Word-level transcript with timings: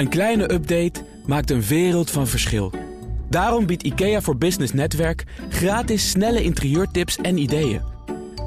Een 0.00 0.08
kleine 0.08 0.52
update 0.52 1.04
maakt 1.26 1.50
een 1.50 1.62
wereld 1.62 2.10
van 2.10 2.26
verschil. 2.26 2.72
Daarom 3.28 3.66
biedt 3.66 3.82
IKEA 3.82 4.20
voor 4.20 4.36
Business 4.36 4.72
Netwerk 4.72 5.24
gratis 5.48 6.10
snelle 6.10 6.42
interieurtips 6.42 7.16
en 7.16 7.38
ideeën. 7.38 7.82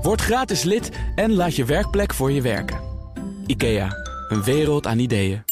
Word 0.02 0.22
gratis 0.22 0.64
lid 0.64 0.92
en 1.16 1.34
laat 1.34 1.56
je 1.56 1.66
werkplek 1.66 2.14
voor 2.14 2.32
je 2.32 2.42
werken. 2.42 2.80
IKEA, 3.46 3.90
een 4.30 4.44
wereld 4.44 4.88
aan 4.88 5.00
ideeën. 5.00 5.44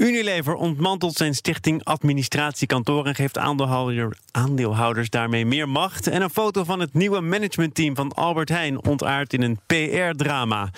Unilever 0.00 0.54
ontmantelt 0.54 1.14
zijn 1.14 1.34
stichting 1.34 1.84
Administratiekantoor 1.84 3.06
en 3.06 3.14
geeft 3.14 3.38
aandeelhouder, 3.38 4.16
aandeelhouders 4.30 5.10
daarmee 5.10 5.46
meer 5.46 5.68
macht. 5.68 6.06
En 6.06 6.22
een 6.22 6.30
foto 6.30 6.64
van 6.64 6.80
het 6.80 6.94
nieuwe 6.94 7.20
managementteam 7.20 7.94
van 7.94 8.12
Albert 8.12 8.48
Heijn 8.48 8.84
ontaart 8.84 9.32
in 9.32 9.42
een 9.42 9.58
PR-drama. 9.66 10.70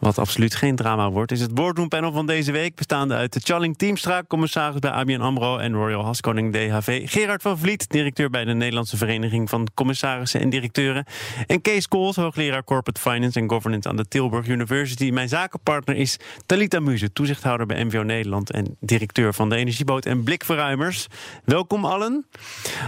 Wat 0.00 0.18
absoluut 0.18 0.54
geen 0.54 0.76
drama 0.76 1.10
wordt, 1.10 1.32
is 1.32 1.40
het 1.40 1.54
boardroompanel 1.54 2.12
van 2.12 2.26
deze 2.26 2.52
week. 2.52 2.74
Bestaande 2.74 3.14
uit 3.14 3.32
de 3.32 3.40
Challing 3.40 3.78
Teamstra, 3.78 4.22
commissaris 4.28 4.78
bij 4.78 4.90
ABN 4.90 5.20
AMRO 5.20 5.58
en 5.58 5.72
Royal 5.72 6.04
Haskoning 6.04 6.52
DHV. 6.52 7.10
Gerard 7.10 7.42
van 7.42 7.58
Vliet, 7.58 7.88
directeur 7.88 8.30
bij 8.30 8.44
de 8.44 8.54
Nederlandse 8.54 8.96
Vereniging 8.96 9.48
van 9.48 9.68
Commissarissen 9.74 10.40
en 10.40 10.50
Directeuren. 10.50 11.04
En 11.46 11.60
Kees 11.60 11.88
Kools, 11.88 12.16
hoogleraar 12.16 12.64
Corporate 12.64 13.00
Finance 13.00 13.40
en 13.40 13.50
Governance 13.50 13.88
aan 13.88 13.96
de 13.96 14.08
Tilburg 14.08 14.46
University. 14.46 15.10
Mijn 15.10 15.28
zakenpartner 15.28 15.96
is 15.96 16.16
Talita 16.46 16.80
Muze, 16.80 17.12
toezichthouder 17.12 17.66
bij 17.66 17.84
MVO 17.84 18.02
Nederland 18.02 18.50
en 18.50 18.76
directeur 18.80 19.34
van 19.34 19.48
de 19.48 19.56
Energieboot 19.56 20.06
en 20.06 20.22
Blikverruimers. 20.22 21.06
Welkom 21.44 21.84
allen. 21.84 22.26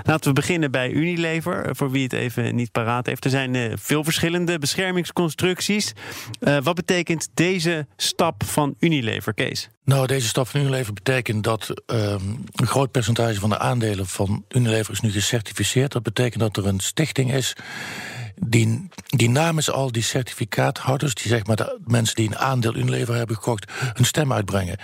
Laten 0.02 0.28
we 0.28 0.32
beginnen 0.32 0.70
bij 0.70 0.90
Unilever, 0.90 1.76
voor 1.76 1.90
wie 1.90 2.02
het 2.02 2.12
even 2.12 2.54
niet 2.54 2.72
paraat 2.72 3.06
heeft. 3.06 3.24
Er 3.24 3.30
zijn 3.30 3.54
uh, 3.54 3.72
veel 3.76 4.04
verschillende 4.04 4.58
beschermingsconstructies. 4.58 5.92
Uh, 6.40 6.56
wat 6.62 6.74
betekent 6.74 7.00
deze 7.34 7.86
stap 7.96 8.44
van 8.44 8.74
Unilever, 8.78 9.34
Kees? 9.34 9.68
Nou, 9.84 10.06
deze 10.06 10.28
stap 10.28 10.48
van 10.48 10.60
Unilever 10.60 10.92
betekent 10.92 11.44
dat 11.44 11.82
um, 11.86 12.44
een 12.54 12.66
groot 12.66 12.90
percentage 12.90 13.40
van 13.40 13.50
de 13.50 13.58
aandelen 13.58 14.06
van 14.06 14.44
Unilever 14.48 14.92
is 14.92 15.00
nu 15.00 15.10
gecertificeerd. 15.10 15.92
Dat 15.92 16.02
betekent 16.02 16.40
dat 16.40 16.56
er 16.56 16.66
een 16.66 16.80
stichting 16.80 17.32
is 17.32 17.56
die, 18.36 18.88
die 19.06 19.30
namens 19.30 19.70
al 19.70 19.92
die 19.92 20.02
certificaathouders, 20.02 21.14
die 21.14 21.28
zeg 21.28 21.46
maar 21.46 21.56
de 21.56 21.80
mensen 21.84 22.16
die 22.16 22.28
een 22.28 22.38
aandeel 22.38 22.76
Unilever 22.76 23.14
hebben 23.14 23.36
gekocht, 23.36 23.70
hun 23.72 24.06
stem 24.06 24.32
uitbrengen 24.32 24.78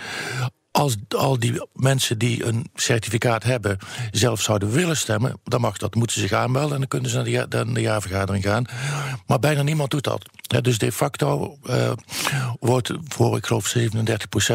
als 0.71 0.95
al 1.07 1.39
die 1.39 1.67
mensen 1.73 2.17
die 2.17 2.45
een 2.45 2.69
certificaat 2.75 3.43
hebben 3.43 3.77
zelf 4.11 4.41
zouden 4.41 4.71
willen 4.71 4.97
stemmen, 4.97 5.39
dan 5.43 5.61
mag 5.61 5.77
dat, 5.77 5.95
moeten 5.95 6.15
ze 6.15 6.21
zich 6.21 6.31
aanmelden 6.31 6.73
en 6.73 6.79
dan 6.79 6.87
kunnen 6.87 7.09
ze 7.09 7.15
naar 7.15 7.49
de, 7.49 7.63
naar 7.65 7.73
de 7.73 7.81
jaarvergadering 7.81 8.43
gaan. 8.43 8.65
Maar 9.27 9.39
bijna 9.39 9.61
niemand 9.61 9.91
doet 9.91 10.03
dat. 10.03 10.29
dus 10.61 10.77
de 10.77 10.91
facto 10.91 11.57
uh, 11.63 11.91
wordt 12.59 12.91
voor, 13.07 13.37
ik 13.37 13.45
geloof, 13.45 13.75
37% 13.77 13.81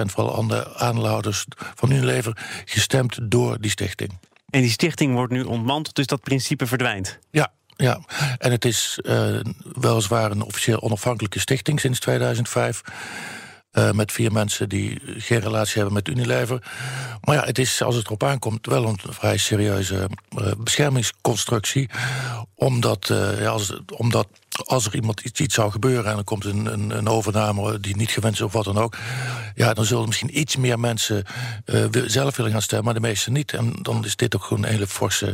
van 0.04 0.32
alle 0.32 0.76
aandeelhouders 0.76 1.46
van 1.74 1.90
Unilever 1.90 2.36
gestemd 2.64 3.18
door 3.22 3.60
die 3.60 3.70
stichting. 3.70 4.18
En 4.50 4.60
die 4.60 4.70
stichting 4.70 5.14
wordt 5.14 5.32
nu 5.32 5.42
ontmanteld, 5.42 5.94
dus 5.94 6.06
dat 6.06 6.20
principe 6.20 6.66
verdwijnt? 6.66 7.18
Ja, 7.30 7.52
ja, 7.76 8.00
en 8.38 8.50
het 8.50 8.64
is 8.64 8.98
uh, 9.02 9.40
weliswaar 9.72 10.30
een 10.30 10.42
officieel 10.42 10.82
onafhankelijke 10.82 11.38
stichting 11.38 11.80
sinds 11.80 12.00
2005. 12.00 12.82
Uh, 13.78 13.90
met 13.90 14.12
vier 14.12 14.32
mensen 14.32 14.68
die 14.68 15.00
geen 15.04 15.40
relatie 15.40 15.74
hebben 15.74 15.92
met 15.92 16.08
Unilever. 16.08 16.62
Maar 17.20 17.34
ja, 17.34 17.44
het 17.44 17.58
is, 17.58 17.82
als 17.82 17.96
het 17.96 18.06
erop 18.06 18.24
aankomt, 18.24 18.66
wel 18.66 18.84
een 18.84 18.98
vrij 19.08 19.36
serieuze 19.36 20.08
uh, 20.38 20.52
beschermingsconstructie. 20.58 21.90
Omdat, 22.54 23.08
uh, 23.12 23.40
ja, 23.40 23.48
als, 23.48 23.80
omdat 23.96 24.28
als 24.62 24.86
er 24.86 24.94
iemand 24.94 25.20
iets, 25.20 25.40
iets 25.40 25.54
zou 25.54 25.70
gebeuren 25.70 26.10
en 26.12 26.18
er 26.18 26.24
komt 26.24 26.44
een, 26.44 26.66
een, 26.66 26.90
een, 26.90 27.08
overname 27.08 27.80
die 27.80 27.96
niet 27.96 28.10
gewenst 28.10 28.38
is 28.40 28.44
of 28.44 28.52
wat 28.52 28.64
dan 28.64 28.78
ook, 28.78 28.96
ja, 29.54 29.74
dan 29.74 29.84
zullen 29.84 30.06
misschien 30.06 30.38
iets 30.40 30.56
meer 30.56 30.80
mensen 30.80 31.24
uh, 31.66 31.84
zelf 32.06 32.36
willen 32.36 32.52
gaan 32.52 32.62
stemmen, 32.62 32.84
maar 32.84 32.94
de 32.94 33.08
meeste 33.08 33.30
niet. 33.30 33.52
En 33.52 33.72
dan 33.82 34.04
is 34.04 34.16
dit 34.16 34.36
ook 34.36 34.42
gewoon 34.44 34.62
een 34.62 34.70
hele 34.70 34.86
forse, 34.86 35.26
uh, 35.26 35.32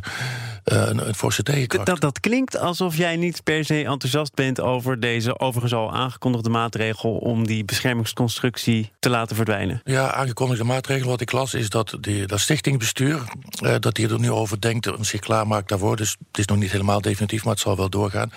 een, 0.64 1.08
een, 1.08 1.14
forse 1.14 1.42
tegenkracht. 1.42 1.86
Dat, 1.86 2.00
dat 2.00 2.20
klinkt 2.20 2.58
alsof 2.58 2.96
jij 2.96 3.16
niet 3.16 3.44
per 3.44 3.64
se 3.64 3.84
enthousiast 3.84 4.34
bent 4.34 4.60
over 4.60 5.00
deze 5.00 5.38
overigens 5.38 5.74
al 5.74 5.92
aangekondigde 5.92 6.50
maatregel 6.50 7.16
om 7.16 7.46
die 7.46 7.64
beschermingsconstructie 7.64 8.92
te 8.98 9.10
laten 9.10 9.36
verdwijnen. 9.36 9.80
Ja, 9.84 10.12
aangekondigde 10.14 10.64
maatregel 10.64 11.08
wat 11.08 11.20
ik 11.20 11.32
las 11.32 11.54
is 11.54 11.68
dat 11.68 11.96
die, 12.00 12.26
dat 12.26 12.40
stichtingsbestuur, 12.40 13.22
uh, 13.62 13.74
dat 13.80 13.94
die 13.94 14.08
er 14.08 14.20
nu 14.20 14.30
over 14.30 14.60
denkt 14.60 14.86
en 14.86 15.04
zich 15.04 15.20
klaarmaakt 15.20 15.68
daarvoor. 15.68 15.96
Dus 15.96 16.16
het 16.28 16.38
is 16.38 16.46
nog 16.46 16.58
niet 16.58 16.70
helemaal 16.70 17.00
definitief, 17.00 17.44
maar 17.44 17.52
het 17.52 17.62
zal 17.62 17.76
wel 17.76 17.88
doorgaan. 17.90 18.32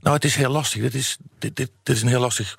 Nou, 0.00 0.14
het 0.14 0.24
is 0.24 0.34
heel 0.34 0.50
lastig. 0.50 0.82
Dit 0.82 0.94
is, 0.94 1.16
dit, 1.38 1.56
dit, 1.56 1.70
dit 1.82 1.96
is 1.96 2.02
een 2.02 2.08
heel 2.08 2.20
lastig 2.20 2.54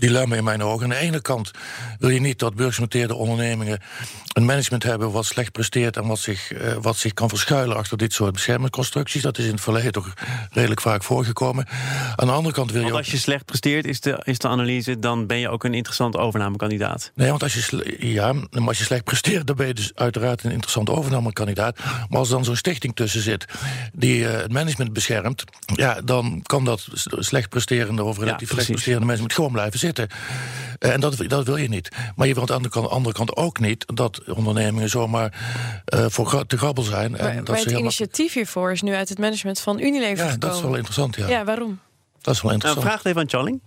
dilemma 0.00 0.36
in 0.36 0.44
mijn 0.44 0.62
ogen. 0.62 0.82
Aan 0.84 0.90
de 0.90 0.96
ene 0.96 1.20
kant 1.20 1.50
wil 1.98 2.10
je 2.10 2.20
niet 2.20 2.38
dat 2.38 2.54
beursgenoteerde 2.54 3.14
ondernemingen 3.14 3.80
een 4.32 4.44
management 4.44 4.82
hebben 4.82 5.10
wat 5.10 5.24
slecht 5.24 5.52
presteert 5.52 5.96
en 5.96 6.06
wat 6.06 6.18
zich, 6.18 6.52
uh, 6.52 6.72
wat 6.80 6.96
zich 6.96 7.12
kan 7.12 7.28
verschuilen 7.28 7.76
achter 7.76 7.98
dit 7.98 8.12
soort 8.12 8.32
beschermingsconstructies. 8.32 9.22
Dat 9.22 9.38
is 9.38 9.44
in 9.44 9.50
het 9.50 9.60
verleden 9.60 9.92
toch 9.92 10.14
redelijk 10.50 10.80
vaak 10.80 11.02
voorgekomen. 11.02 11.66
Aan 12.16 12.26
de 12.26 12.32
andere 12.32 12.54
kant 12.54 12.72
wil 12.72 12.80
want 12.80 12.92
je. 12.92 12.98
als 12.98 13.10
je 13.10 13.18
slecht 13.18 13.44
presteert, 13.44 13.86
is 13.86 14.00
de, 14.00 14.20
is 14.24 14.38
de 14.38 14.48
analyse, 14.48 14.98
dan 14.98 15.26
ben 15.26 15.38
je 15.38 15.48
ook 15.48 15.64
een 15.64 15.74
interessante 15.74 16.18
overnamekandidaat. 16.18 17.12
Nee, 17.14 17.28
want 17.28 17.42
als 17.42 17.54
je, 17.54 17.96
ja, 17.98 18.32
maar 18.32 18.68
als 18.68 18.78
je 18.78 18.84
slecht 18.84 19.04
presteert, 19.04 19.46
dan 19.46 19.56
ben 19.56 19.66
je 19.66 19.74
dus 19.74 19.92
uiteraard 19.94 20.44
een 20.44 20.50
interessante 20.50 20.90
overnamekandidaat. 20.90 21.78
Maar 22.08 22.18
als 22.18 22.28
dan 22.28 22.44
zo'n 22.44 22.56
stichting 22.56 22.96
tussen 22.96 23.22
zit 23.22 23.44
die 23.92 24.18
uh, 24.18 24.30
het 24.30 24.52
management 24.52 24.92
beschermt, 24.92 25.44
ja, 25.74 26.00
dan 26.04 26.40
kan 26.42 26.64
dat 26.64 26.88
slecht 27.18 27.48
presterende 27.48 28.04
of 28.04 28.18
relatief 28.18 28.48
ja, 28.48 28.54
slecht 28.54 28.70
presterende 28.70 29.06
management 29.06 29.34
gewoon 29.34 29.52
blijven 29.52 29.78
zitten. 29.78 29.89
Uh, 29.98 30.92
en 30.92 31.00
dat, 31.00 31.16
dat 31.28 31.46
wil 31.46 31.56
je 31.56 31.68
niet. 31.68 31.88
Maar 32.16 32.26
je 32.26 32.34
wilt 32.34 32.50
aan 32.50 32.62
de 32.62 32.70
andere 32.70 33.14
kant 33.14 33.36
ook 33.36 33.58
niet 33.58 33.84
dat 33.94 34.24
ondernemingen 34.24 34.88
zomaar 34.88 35.34
uh, 35.94 36.04
voor 36.08 36.46
te 36.46 36.58
grabbel 36.58 36.84
zijn. 36.84 37.10
Maar, 37.10 37.20
en 37.20 37.36
dat 37.36 37.48
maar 37.48 37.58
ze 37.58 37.68
het 37.68 37.78
initiatief 37.78 38.32
hiervoor 38.32 38.72
is 38.72 38.82
nu 38.82 38.94
uit 38.94 39.08
het 39.08 39.18
management 39.18 39.60
van 39.60 39.80
Unilever 39.80 40.26
Ja, 40.26 40.36
dat 40.36 40.54
is 40.54 40.60
wel 40.60 40.74
interessant, 40.74 41.16
ja. 41.16 41.28
Ja, 41.28 41.44
waarom? 41.44 41.80
Dat 42.20 42.34
is 42.34 42.42
wel 42.42 42.52
interessant. 42.52 42.84
Nou, 42.84 42.98
vraag 42.98 43.10
even 43.10 43.20
aan 43.20 43.28
Charling. 43.28 43.60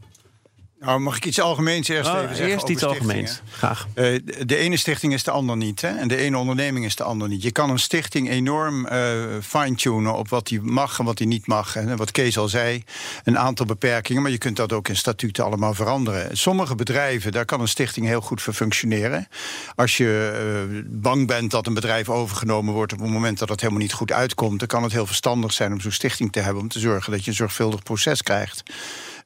Nou, 0.84 1.00
mag 1.00 1.18
ik 1.18 1.26
iets 1.26 1.42
algemeens 1.42 1.88
eerst 1.88 2.10
oh, 2.10 2.16
even 2.16 2.36
zeggen? 2.36 2.54
Eerst 2.54 2.70
iets 2.70 2.84
algemeens, 2.84 3.42
graag. 3.52 3.88
Uh, 3.96 4.20
de 4.46 4.58
ene 4.58 4.78
stichting 4.78 5.14
is 5.14 5.24
de 5.24 5.32
ander 5.32 5.58
niet. 5.58 5.82
Hè? 5.82 5.88
En 5.88 6.08
de 6.08 6.18
ene 6.18 6.38
onderneming 6.38 6.86
is 6.86 6.96
de 6.96 7.04
ander 7.04 7.28
niet. 7.28 7.44
Je 7.44 7.52
kan 7.52 7.70
een 7.70 7.80
stichting 7.80 8.30
enorm 8.30 8.86
uh, 8.86 9.14
fine-tunen 9.42 10.16
op 10.16 10.30
wat 10.30 10.50
hij 10.50 10.60
mag 10.62 11.00
en 11.00 11.06
wat 11.06 11.18
hij 11.18 11.28
niet 11.28 11.48
mag. 11.48 11.76
En 11.76 11.98
wat 11.98 12.12
Kees 12.12 12.38
al 12.38 12.48
zei, 12.48 12.84
een 13.24 13.38
aantal 13.38 13.66
beperkingen. 13.66 14.22
Maar 14.22 14.32
je 14.32 14.38
kunt 14.38 14.56
dat 14.56 14.74
ook 14.74 14.88
in 14.88 14.96
statuten 14.96 15.44
allemaal 15.46 15.74
veranderen. 15.74 16.38
Sommige 16.38 16.76
bedrijven, 16.76 17.32
daar 17.32 17.46
kan 17.46 17.62
een 17.62 17.68
stichting 17.68 18.06
heel 18.06 18.22
goed 18.22 18.42
voor 18.42 18.54
functioneren. 18.54 19.28
Als 19.76 19.98
je 19.98 20.68
uh, 20.72 20.82
bang 20.86 21.28
bent 21.28 21.52
dat 21.52 21.68
een 21.68 21.74
bedrijf 21.74 22.10
overgenomen 22.10 22.74
wordt... 22.74 22.94
op 22.94 23.00
het 23.00 23.10
moment 23.10 23.40
dat 23.40 23.50
het 23.50 23.62
helemaal 23.62 23.82
niet 23.82 23.94
goed 23.94 24.12
uitkomt... 24.12 24.60
dan 24.60 24.68
kan 24.68 24.84
het 24.84 24.92
heel 24.92 25.06
verstandig 25.06 25.54
zijn 25.54 25.74
om 25.74 25.82
zo'n 25.82 25.92
stichting 25.92 26.32
te 26.32 26.40
hebben... 26.40 26.62
om 26.62 26.70
te 26.70 26.80
zorgen 26.80 27.12
dat 27.12 27.24
je 27.24 27.30
een 27.30 27.38
zorgvuldig 27.38 27.84
proces 27.84 28.22
krijgt. 28.22 28.64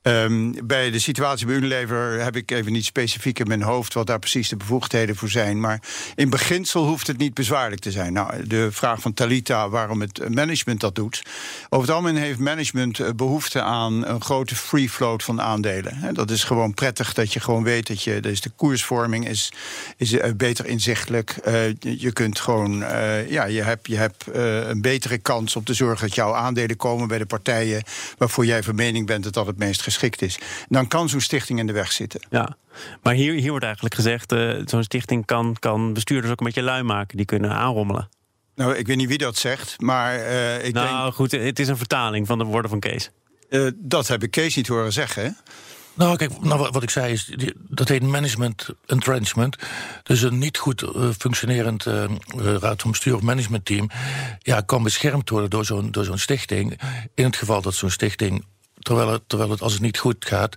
Um, 0.07 0.67
bij 0.67 0.91
de 0.91 0.99
situatie 0.99 1.45
bij 1.45 1.55
Unilever 1.55 2.23
heb 2.23 2.35
ik 2.35 2.51
even 2.51 2.71
niet 2.71 2.85
specifiek 2.85 3.39
in 3.39 3.47
mijn 3.47 3.61
hoofd 3.61 3.93
wat 3.93 4.07
daar 4.07 4.19
precies 4.19 4.49
de 4.49 4.55
bevoegdheden 4.55 5.15
voor 5.15 5.29
zijn. 5.29 5.59
Maar 5.59 5.79
in 6.15 6.29
beginsel 6.29 6.85
hoeft 6.85 7.07
het 7.07 7.17
niet 7.17 7.33
bezwaarlijk 7.33 7.81
te 7.81 7.91
zijn. 7.91 8.13
Nou, 8.13 8.47
de 8.47 8.71
vraag 8.71 9.01
van 9.01 9.13
Talita 9.13 9.69
waarom 9.69 10.01
het 10.01 10.29
management 10.29 10.79
dat 10.79 10.95
doet. 10.95 11.21
Over 11.69 11.87
het 11.87 11.95
algemeen 11.95 12.21
heeft 12.21 12.39
management 12.39 13.15
behoefte 13.15 13.61
aan 13.61 14.05
een 14.05 14.21
grote 14.21 14.55
free 14.55 14.89
float 14.89 15.23
van 15.23 15.41
aandelen. 15.41 16.13
Dat 16.13 16.31
is 16.31 16.43
gewoon 16.43 16.73
prettig 16.73 17.13
dat 17.13 17.33
je 17.33 17.39
gewoon 17.39 17.63
weet 17.63 17.87
dat 17.87 18.03
je. 18.03 18.19
Dus 18.19 18.41
de 18.41 18.51
koersvorming 18.55 19.27
is, 19.27 19.51
is 19.97 20.15
beter 20.35 20.65
inzichtelijk. 20.65 21.35
Uh, 21.47 21.53
je 21.79 22.11
kunt 22.11 22.39
gewoon. 22.39 22.77
Ja, 23.29 23.45
je 23.45 23.61
hebt, 23.61 23.87
je 23.87 23.95
hebt 23.95 24.25
een 24.33 24.81
betere 24.81 25.17
kans 25.17 25.55
om 25.55 25.63
te 25.63 25.73
zorgen 25.73 26.07
dat 26.07 26.15
jouw 26.15 26.33
aandelen 26.33 26.77
komen 26.77 27.07
bij 27.07 27.17
de 27.17 27.25
partijen 27.25 27.83
waarvoor 28.17 28.45
jij 28.45 28.63
van 28.63 28.75
mening 28.75 29.05
bent 29.05 29.23
dat 29.23 29.33
dat 29.33 29.45
het 29.47 29.57
meest 29.57 29.81
geschikt 29.81 29.95
is. 30.01 30.39
Dan 30.69 30.87
kan 30.87 31.09
zo'n 31.09 31.21
stichting 31.21 31.59
in 31.59 31.67
de 31.67 31.73
weg 31.73 31.91
zitten. 31.91 32.21
Ja, 32.29 32.57
maar 33.01 33.13
hier, 33.13 33.33
hier 33.33 33.49
wordt 33.49 33.65
eigenlijk 33.65 33.95
gezegd... 33.95 34.31
Uh, 34.31 34.61
zo'n 34.65 34.83
stichting 34.83 35.25
kan, 35.25 35.55
kan 35.59 35.93
bestuurders 35.93 36.31
ook 36.31 36.39
een 36.39 36.45
beetje 36.45 36.61
lui 36.61 36.83
maken. 36.83 37.17
Die 37.17 37.25
kunnen 37.25 37.51
aanrommelen. 37.51 38.09
Nou, 38.55 38.75
ik 38.75 38.87
weet 38.87 38.97
niet 38.97 39.07
wie 39.07 39.17
dat 39.17 39.37
zegt, 39.37 39.81
maar 39.81 40.19
uh, 40.19 40.65
ik 40.65 40.73
nou, 40.73 41.03
denk... 41.03 41.13
goed, 41.13 41.31
het 41.31 41.59
is 41.59 41.67
een 41.67 41.77
vertaling 41.77 42.27
van 42.27 42.37
de 42.37 42.43
woorden 42.43 42.69
van 42.69 42.79
Kees. 42.79 43.11
Uh, 43.49 43.71
dat 43.75 44.07
heb 44.07 44.23
ik 44.23 44.31
Kees 44.31 44.55
niet 44.55 44.67
horen 44.67 44.93
zeggen? 44.93 45.37
Nou, 45.93 46.15
kijk, 46.15 46.41
nou, 46.41 46.69
wat 46.71 46.83
ik 46.83 46.89
zei 46.89 47.13
is, 47.13 47.35
dat 47.69 47.87
heet 47.87 48.03
management 48.03 48.69
entrenchment. 48.85 49.57
Dus 50.03 50.21
een 50.21 50.37
niet 50.37 50.57
goed 50.57 50.81
uh, 50.81 51.09
functionerend 51.17 51.85
uh, 51.85 52.03
raad 52.35 52.81
van 52.81 52.91
bestuur 52.91 53.15
of 53.15 53.21
managementteam... 53.21 53.89
Ja, 54.39 54.61
kan 54.61 54.83
beschermd 54.83 55.29
worden 55.29 55.49
door 55.49 55.65
zo'n 55.65 55.89
zo'n 55.91 56.17
stichting... 56.17 56.79
in 57.13 57.25
het 57.25 57.35
geval 57.35 57.61
dat 57.61 57.73
zo'n 57.73 57.89
stichting 57.89 58.45
terwijl, 58.87 59.11
het, 59.11 59.21
terwijl 59.27 59.49
het 59.49 59.61
als 59.61 59.73
het 59.73 59.81
niet 59.81 59.97
goed 59.97 60.25
gaat, 60.25 60.55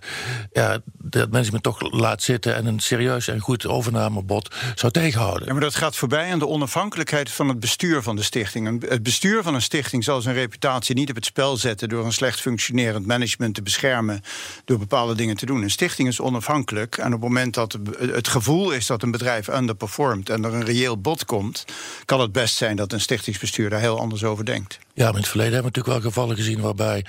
ja, 0.51 0.79
dat 0.97 1.31
management 1.31 1.63
toch 1.63 1.91
laat 1.91 2.21
zitten 2.21 2.55
en 2.55 2.65
een 2.65 2.79
serieus 2.79 3.27
en 3.27 3.39
goed 3.39 3.67
overnamebod 3.67 4.55
zou 4.75 4.91
tegenhouden. 4.91 5.47
Ja, 5.47 5.51
maar 5.51 5.61
dat 5.61 5.75
gaat 5.75 5.95
voorbij 5.95 6.31
aan 6.31 6.39
de 6.39 6.47
onafhankelijkheid 6.47 7.31
van 7.31 7.47
het 7.47 7.59
bestuur 7.59 8.01
van 8.01 8.15
de 8.15 8.23
stichting. 8.23 8.89
Het 8.89 9.03
bestuur 9.03 9.43
van 9.43 9.53
een 9.53 9.61
stichting 9.61 10.03
zal 10.03 10.21
zijn 10.21 10.35
reputatie 10.35 10.95
niet 10.95 11.09
op 11.09 11.15
het 11.15 11.25
spel 11.25 11.57
zetten 11.57 11.89
door 11.89 12.05
een 12.05 12.13
slecht 12.13 12.39
functionerend 12.39 13.05
management 13.05 13.55
te 13.55 13.61
beschermen 13.61 14.21
door 14.65 14.79
bepaalde 14.79 15.15
dingen 15.15 15.37
te 15.37 15.45
doen. 15.45 15.61
Een 15.61 15.71
stichting 15.71 16.07
is 16.07 16.19
onafhankelijk 16.19 16.97
en 16.97 17.05
op 17.05 17.11
het 17.11 17.21
moment 17.21 17.53
dat 17.53 17.77
het 17.97 18.27
gevoel 18.27 18.71
is 18.71 18.87
dat 18.87 19.03
een 19.03 19.11
bedrijf 19.11 19.47
underperformt 19.47 20.29
en 20.29 20.43
er 20.43 20.53
een 20.53 20.65
reëel 20.65 21.01
bod 21.01 21.25
komt, 21.25 21.65
kan 22.05 22.19
het 22.19 22.31
best 22.31 22.55
zijn 22.55 22.75
dat 22.75 22.93
een 22.93 23.01
stichtingsbestuur 23.01 23.69
daar 23.69 23.79
heel 23.79 23.99
anders 23.99 24.23
over 24.23 24.45
denkt. 24.45 24.79
Ja, 24.93 25.05
maar 25.05 25.15
in 25.15 25.19
het 25.19 25.29
verleden 25.29 25.53
hebben 25.53 25.71
we 25.71 25.77
natuurlijk 25.77 26.03
wel 26.03 26.11
gevallen 26.11 26.35
gezien 26.35 26.61
waarbij, 26.61 27.05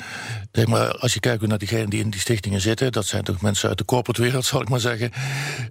zeg 0.52 0.66
maar, 0.66 0.98
als 0.98 1.11
je 1.14 1.20
kijkt 1.20 1.46
naar 1.46 1.58
diegenen 1.58 1.90
die 1.90 2.00
in 2.00 2.10
die 2.10 2.20
stichtingen 2.20 2.60
zitten, 2.60 2.92
dat 2.92 3.06
zijn 3.06 3.24
toch 3.24 3.40
mensen 3.40 3.68
uit 3.68 3.78
de 3.78 3.84
corporate 3.84 4.22
wereld, 4.22 4.44
zal 4.52 4.60
ik 4.60 4.68
maar 4.68 4.80
zeggen. 4.80 5.12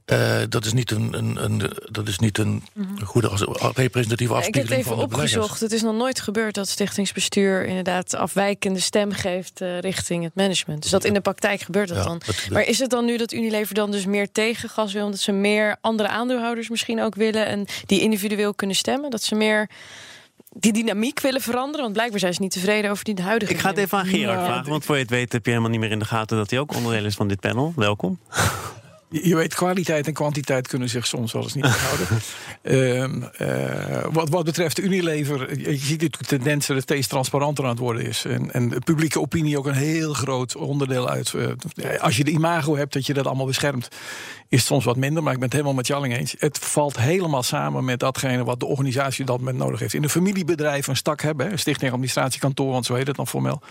Uh, 0.05 0.37
dat 0.49 0.65
is 0.65 0.73
niet 0.73 0.91
een, 0.91 1.13
een, 1.13 1.43
een, 1.43 1.71
dat 1.91 2.07
is 2.07 2.19
niet 2.19 2.37
een 2.37 2.63
goede 3.03 3.29
representatieve 3.75 4.33
afspiegeling. 4.33 4.69
Ik 4.69 4.75
heb 4.75 4.85
het 4.85 4.95
even 4.95 5.03
opgezocht. 5.03 5.59
Het 5.59 5.71
is 5.71 5.81
nog 5.81 5.95
nooit 5.95 6.19
gebeurd 6.19 6.55
dat 6.55 6.69
stichtingsbestuur 6.69 7.65
inderdaad 7.65 8.15
afwijkende 8.15 8.79
stem 8.79 9.11
geeft 9.11 9.61
uh, 9.61 9.79
richting 9.79 10.23
het 10.23 10.35
management. 10.35 10.81
Dus 10.81 10.91
dat 10.91 11.03
in 11.03 11.13
de 11.13 11.21
praktijk 11.21 11.61
gebeurt 11.61 11.87
dat 11.87 12.03
dan. 12.03 12.21
maar 12.51 12.63
is 12.63 12.79
het 12.79 12.89
dan 12.89 13.05
nu 13.05 13.17
dat 13.17 13.31
Unilever 13.33 13.75
dan 13.75 13.91
dus 13.91 14.05
meer 14.05 14.31
tegen 14.31 14.69
gas 14.69 14.93
wil, 14.93 15.05
omdat 15.05 15.19
ze 15.19 15.31
meer 15.31 15.75
andere 15.81 16.09
aandeelhouders 16.09 16.69
misschien 16.69 17.01
ook 17.01 17.15
willen 17.15 17.45
en 17.45 17.65
die 17.85 18.01
individueel 18.01 18.53
kunnen 18.53 18.75
stemmen? 18.75 19.09
Dat 19.09 19.23
ze 19.23 19.35
meer 19.35 19.69
die 20.57 20.73
dynamiek 20.73 21.19
willen 21.19 21.41
veranderen? 21.41 21.81
Want 21.81 21.93
blijkbaar 21.93 22.19
zijn 22.19 22.33
ze 22.33 22.41
niet 22.41 22.51
tevreden 22.51 22.91
over 22.91 23.03
die 23.03 23.21
huidige. 23.21 23.53
Ik 23.53 23.59
ga 23.59 23.69
het 23.69 23.77
even 23.77 23.97
aan 23.97 24.05
Gerard 24.05 24.45
vragen, 24.45 24.69
want 24.69 24.85
voor 24.85 24.95
je 24.95 25.01
het 25.01 25.11
weet 25.11 25.31
heb 25.31 25.43
je 25.45 25.49
helemaal 25.49 25.71
niet 25.71 25.79
meer 25.79 25.91
in 25.91 25.99
de 25.99 26.05
gaten 26.05 26.37
dat 26.37 26.49
hij 26.49 26.59
ook 26.59 26.75
onderdeel 26.75 27.05
is 27.05 27.15
van 27.15 27.27
dit 27.27 27.39
panel. 27.39 27.73
Welkom. 27.75 28.19
Je 29.11 29.35
weet, 29.35 29.55
kwaliteit 29.55 30.07
en 30.07 30.13
kwantiteit 30.13 30.67
kunnen 30.67 30.89
zich 30.89 31.07
soms 31.07 31.31
wel 31.31 31.43
eens 31.43 31.53
niet 31.53 31.65
houden. 31.65 32.07
um, 32.61 33.23
uh, 33.47 34.05
wat, 34.11 34.29
wat 34.29 34.45
betreft 34.45 34.79
Unilever, 34.79 35.59
je 35.59 35.77
ziet 35.77 35.99
de 35.99 36.09
tendens 36.09 36.67
dat 36.67 36.75
het 36.75 36.85
steeds 36.85 37.07
transparanter 37.07 37.63
aan 37.63 37.69
het 37.69 37.79
worden 37.79 38.05
is. 38.05 38.25
En, 38.25 38.53
en 38.53 38.69
de 38.69 38.79
publieke 38.79 39.19
opinie 39.19 39.57
ook 39.57 39.65
een 39.65 39.73
heel 39.73 40.13
groot 40.13 40.55
onderdeel 40.55 41.09
uit. 41.09 41.33
Uh, 41.33 41.99
als 41.99 42.17
je 42.17 42.23
de 42.23 42.31
imago 42.31 42.75
hebt 42.75 42.93
dat 42.93 43.05
je 43.05 43.13
dat 43.13 43.25
allemaal 43.25 43.45
beschermt, 43.45 43.87
is 44.49 44.57
het 44.57 44.67
soms 44.67 44.85
wat 44.85 44.95
minder. 44.95 45.23
Maar 45.23 45.33
ik 45.33 45.39
ben 45.39 45.47
het 45.47 45.57
helemaal 45.57 45.77
met 45.77 45.87
Jalling 45.87 46.17
eens. 46.17 46.35
Het 46.37 46.57
valt 46.57 46.99
helemaal 46.99 47.43
samen 47.43 47.85
met 47.85 47.99
datgene 47.99 48.43
wat 48.43 48.59
de 48.59 48.65
organisatie 48.65 49.25
dat 49.25 49.37
moment 49.37 49.57
nodig 49.57 49.79
heeft. 49.79 49.93
In 49.93 50.03
een 50.03 50.09
familiebedrijf 50.09 50.87
een 50.87 50.95
stak 50.95 51.21
hebben, 51.21 51.51
een 51.51 51.59
stichting 51.59 51.91
administratiekantoor, 51.91 52.71
want 52.71 52.85
zo 52.85 52.93
heet 52.93 53.07
het 53.07 53.15
dan 53.15 53.27
formeel 53.27 53.61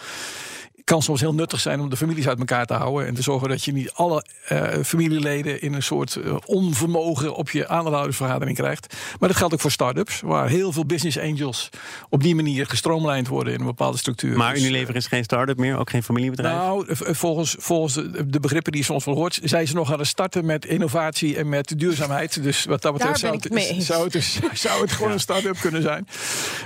kan 0.90 1.02
soms 1.02 1.20
heel 1.20 1.34
nuttig 1.34 1.60
zijn 1.60 1.80
om 1.80 1.90
de 1.90 1.96
families 1.96 2.28
uit 2.28 2.38
elkaar 2.38 2.66
te 2.66 2.74
houden. 2.74 3.06
En 3.06 3.14
te 3.14 3.22
zorgen 3.22 3.48
dat 3.48 3.64
je 3.64 3.72
niet 3.72 3.92
alle 3.92 4.24
uh, 4.52 4.62
familieleden 4.84 5.62
in 5.62 5.72
een 5.72 5.82
soort 5.82 6.14
uh, 6.14 6.36
onvermogen 6.44 7.34
op 7.34 7.50
je 7.50 7.68
aandeelhoudersvergadering 7.68 8.56
krijgt. 8.56 8.94
Maar 9.18 9.28
dat 9.28 9.38
geldt 9.38 9.54
ook 9.54 9.60
voor 9.60 9.70
start-ups, 9.70 10.20
waar 10.20 10.48
heel 10.48 10.72
veel 10.72 10.86
business 10.86 11.18
angels 11.18 11.68
op 12.08 12.22
die 12.22 12.34
manier 12.34 12.66
gestroomlijnd 12.66 13.28
worden 13.28 13.52
in 13.52 13.60
een 13.60 13.66
bepaalde 13.66 13.98
structuur. 13.98 14.36
Maar 14.36 14.54
dus, 14.54 14.62
Unilever 14.62 14.96
is 14.96 15.06
geen 15.06 15.24
start-up 15.24 15.56
meer, 15.56 15.78
ook 15.78 15.90
geen 15.90 16.02
familiebedrijf? 16.02 16.56
Nou, 16.56 16.84
volgens, 16.96 17.56
volgens 17.58 17.94
de 18.26 18.40
begrippen 18.40 18.72
die 18.72 18.80
je 18.80 18.86
soms 18.86 19.04
wel 19.04 19.14
hoort, 19.14 19.40
zijn 19.42 19.66
ze 19.66 19.74
nog 19.74 19.92
aan 19.92 19.98
het 19.98 20.08
starten 20.08 20.44
met 20.44 20.64
innovatie 20.64 21.36
en 21.36 21.48
met 21.48 21.78
duurzaamheid. 21.78 22.42
Dus 22.42 22.64
wat 22.64 22.82
dat 22.82 22.92
betreft 22.92 23.18
zou 23.18 23.34
het, 23.34 23.82
zou 23.82 24.04
het, 24.04 24.12
dus, 24.12 24.40
zou 24.52 24.80
het 24.80 24.92
gewoon 24.92 25.12
een 25.12 25.20
start-up 25.20 25.56
kunnen 25.60 25.82
zijn. 25.82 26.08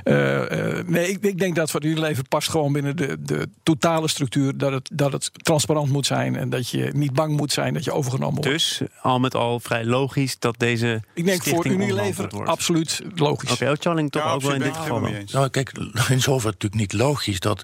Uh, 0.04 0.82
nee, 0.86 1.08
ik, 1.08 1.18
ik, 1.20 1.38
denk 1.38 1.54
dat 1.54 1.70
voor 1.70 1.84
Unilever 1.84 2.24
past 2.28 2.48
gewoon 2.48 2.72
binnen 2.72 2.96
de, 2.96 3.16
de 3.20 3.48
totale 3.62 4.08
structuur 4.14 4.56
dat 4.56 4.72
het, 4.72 4.90
dat 4.92 5.12
het 5.12 5.30
transparant 5.32 5.90
moet 5.90 6.06
zijn 6.06 6.36
en 6.36 6.50
dat 6.50 6.68
je 6.68 6.90
niet 6.92 7.12
bang 7.12 7.36
moet 7.36 7.52
zijn 7.52 7.74
dat 7.74 7.84
je 7.84 7.92
overgenomen 7.92 8.34
wordt. 8.34 8.50
Dus 8.50 8.80
al 9.00 9.20
met 9.20 9.34
al 9.34 9.60
vrij 9.60 9.84
logisch 9.84 10.38
dat 10.38 10.54
deze. 10.58 11.02
Ik 11.14 11.24
denk 11.24 11.42
voor 11.42 11.66
Unilever 11.66 12.46
absoluut 12.46 13.02
logisch. 13.14 13.52
Oké, 13.52 13.62
okay, 13.62 13.76
Charling 13.76 14.10
toch 14.10 14.32
ook 14.32 14.42
wel 14.42 14.54
in 14.54 14.60
dit 14.60 14.76
geval. 14.76 15.00
Nou, 15.32 15.48
kijk, 15.48 15.72
in 16.08 16.20
zover 16.20 16.50
natuurlijk 16.50 16.80
niet 16.80 16.92
logisch 16.92 17.40
dat 17.40 17.62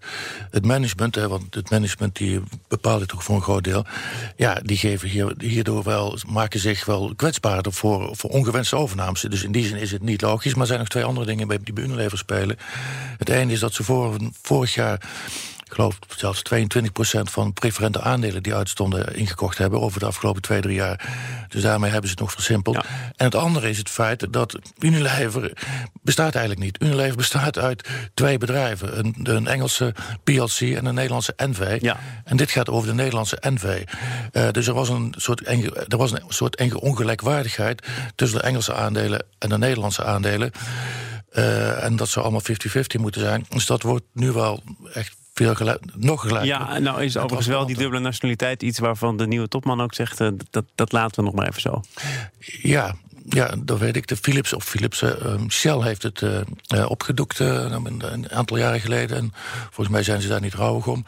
het 0.50 0.64
management, 0.64 1.14
hè, 1.14 1.28
want 1.28 1.54
het 1.54 1.70
management 1.70 2.16
die 2.16 2.40
bepaalt 2.68 3.00
het 3.00 3.08
toch 3.08 3.24
voor 3.24 3.34
een 3.34 3.42
groot 3.42 3.64
deel, 3.64 3.84
ja, 4.36 4.60
die 4.62 4.76
geven 4.76 5.08
hier, 5.08 5.34
hierdoor 5.38 5.82
wel, 5.82 6.18
maken 6.26 6.60
zich 6.60 6.84
wel 6.84 7.12
kwetsbaarder 7.16 7.72
voor, 7.72 8.16
voor 8.16 8.30
ongewenste 8.30 8.76
overnames. 8.76 9.20
Dus 9.20 9.42
in 9.42 9.52
die 9.52 9.66
zin 9.66 9.76
is 9.76 9.92
het 9.92 10.02
niet 10.02 10.22
logisch. 10.22 10.52
Maar 10.52 10.60
er 10.60 10.66
zijn 10.66 10.78
nog 10.78 10.88
twee 10.88 11.04
andere 11.04 11.26
dingen 11.26 11.48
die 11.64 11.72
bij 11.72 11.84
Unilever 11.84 12.18
spelen. 12.18 12.56
Het 13.18 13.28
ene 13.28 13.52
is 13.52 13.60
dat 13.60 13.74
ze 13.74 13.84
voor, 13.84 14.16
vorig 14.42 14.74
jaar 14.74 15.08
ik 15.70 15.76
geloof 15.76 15.98
zelfs 16.16 16.42
22% 16.54 17.20
van 17.22 17.52
preferente 17.52 18.00
aandelen 18.00 18.42
die 18.42 18.54
uitstonden 18.54 19.14
ingekocht 19.16 19.58
hebben 19.58 19.80
over 19.80 20.00
de 20.00 20.06
afgelopen 20.06 20.42
twee, 20.42 20.60
drie 20.60 20.74
jaar. 20.74 21.08
Dus 21.48 21.62
daarmee 21.62 21.90
hebben 21.90 22.08
ze 22.08 22.14
het 22.14 22.24
nog 22.24 22.32
versimpeld. 22.32 22.76
En 23.16 23.24
het 23.24 23.34
andere 23.34 23.68
is 23.68 23.78
het 23.78 23.88
feit 23.88 24.32
dat 24.32 24.58
Unilever 24.78 25.52
bestaat 26.02 26.34
eigenlijk 26.34 26.64
niet. 26.64 26.82
Unilever 26.82 27.16
bestaat 27.16 27.58
uit 27.58 27.88
twee 28.14 28.38
bedrijven: 28.38 28.98
een, 28.98 29.14
een 29.22 29.46
Engelse 29.46 29.94
PLC 30.24 30.60
en 30.60 30.86
een 30.86 30.94
Nederlandse 30.94 31.34
NV. 31.36 31.78
Ja. 31.80 31.98
En 32.24 32.36
dit 32.36 32.50
gaat 32.50 32.68
over 32.68 32.88
de 32.88 32.94
Nederlandse 32.94 33.38
NV. 33.40 33.82
Uh, 34.32 34.50
dus 34.50 34.66
er 34.66 34.74
was 34.74 34.88
een 34.88 35.14
soort, 35.16 35.46
er 35.88 35.96
was 35.96 36.12
een 36.12 36.22
soort 36.28 36.74
ongelijkwaardigheid 36.74 37.86
tussen 38.14 38.38
de 38.38 38.44
Engelse 38.44 38.74
aandelen 38.74 39.24
en 39.38 39.48
de 39.48 39.58
Nederlandse 39.58 40.04
aandelen. 40.04 40.50
Uh, 41.32 41.84
en 41.84 41.96
dat 41.96 42.08
zou 42.08 42.24
allemaal 42.24 42.42
50-50 42.96 43.00
moeten 43.00 43.20
zijn. 43.20 43.46
Dus 43.48 43.66
dat 43.66 43.82
wordt 43.82 44.04
nu 44.12 44.32
wel 44.32 44.62
echt 44.92 45.18
veel 45.46 45.76
nog 45.96 46.20
gelijk. 46.20 46.44
Ja, 46.44 46.78
nou 46.78 47.02
is 47.02 47.16
overigens 47.16 47.46
wel 47.46 47.66
die 47.66 47.76
dubbele 47.76 48.00
nationaliteit 48.00 48.62
iets 48.62 48.78
waarvan 48.78 49.16
de 49.16 49.26
nieuwe 49.26 49.48
topman 49.48 49.80
ook 49.80 49.94
zegt... 49.94 50.20
Uh, 50.20 50.28
dat, 50.50 50.64
dat 50.74 50.92
laten 50.92 51.16
we 51.16 51.22
nog 51.22 51.34
maar 51.34 51.48
even 51.48 51.60
zo. 51.60 51.82
Ja, 52.62 52.94
ja, 53.34 53.54
dat 53.58 53.78
weet 53.78 53.96
ik. 53.96 54.06
De 54.06 54.16
Philips 54.16 54.52
of 54.52 54.64
Philips 54.64 55.02
uh, 55.02 55.10
Shell 55.48 55.80
heeft 55.80 56.02
het 56.02 56.20
uh, 56.20 56.90
opgedoekt 56.90 57.38
een, 57.38 58.02
een, 58.12 58.30
aantal 58.30 58.56
jaren 58.56 58.80
geleden. 58.80 59.16
En 59.16 59.32
volgens 59.64 59.88
mij 59.88 60.02
zijn 60.02 60.20
ze 60.20 60.28
daar 60.28 60.40
niet 60.40 60.54
rouwig 60.54 60.86
om. 60.86 61.04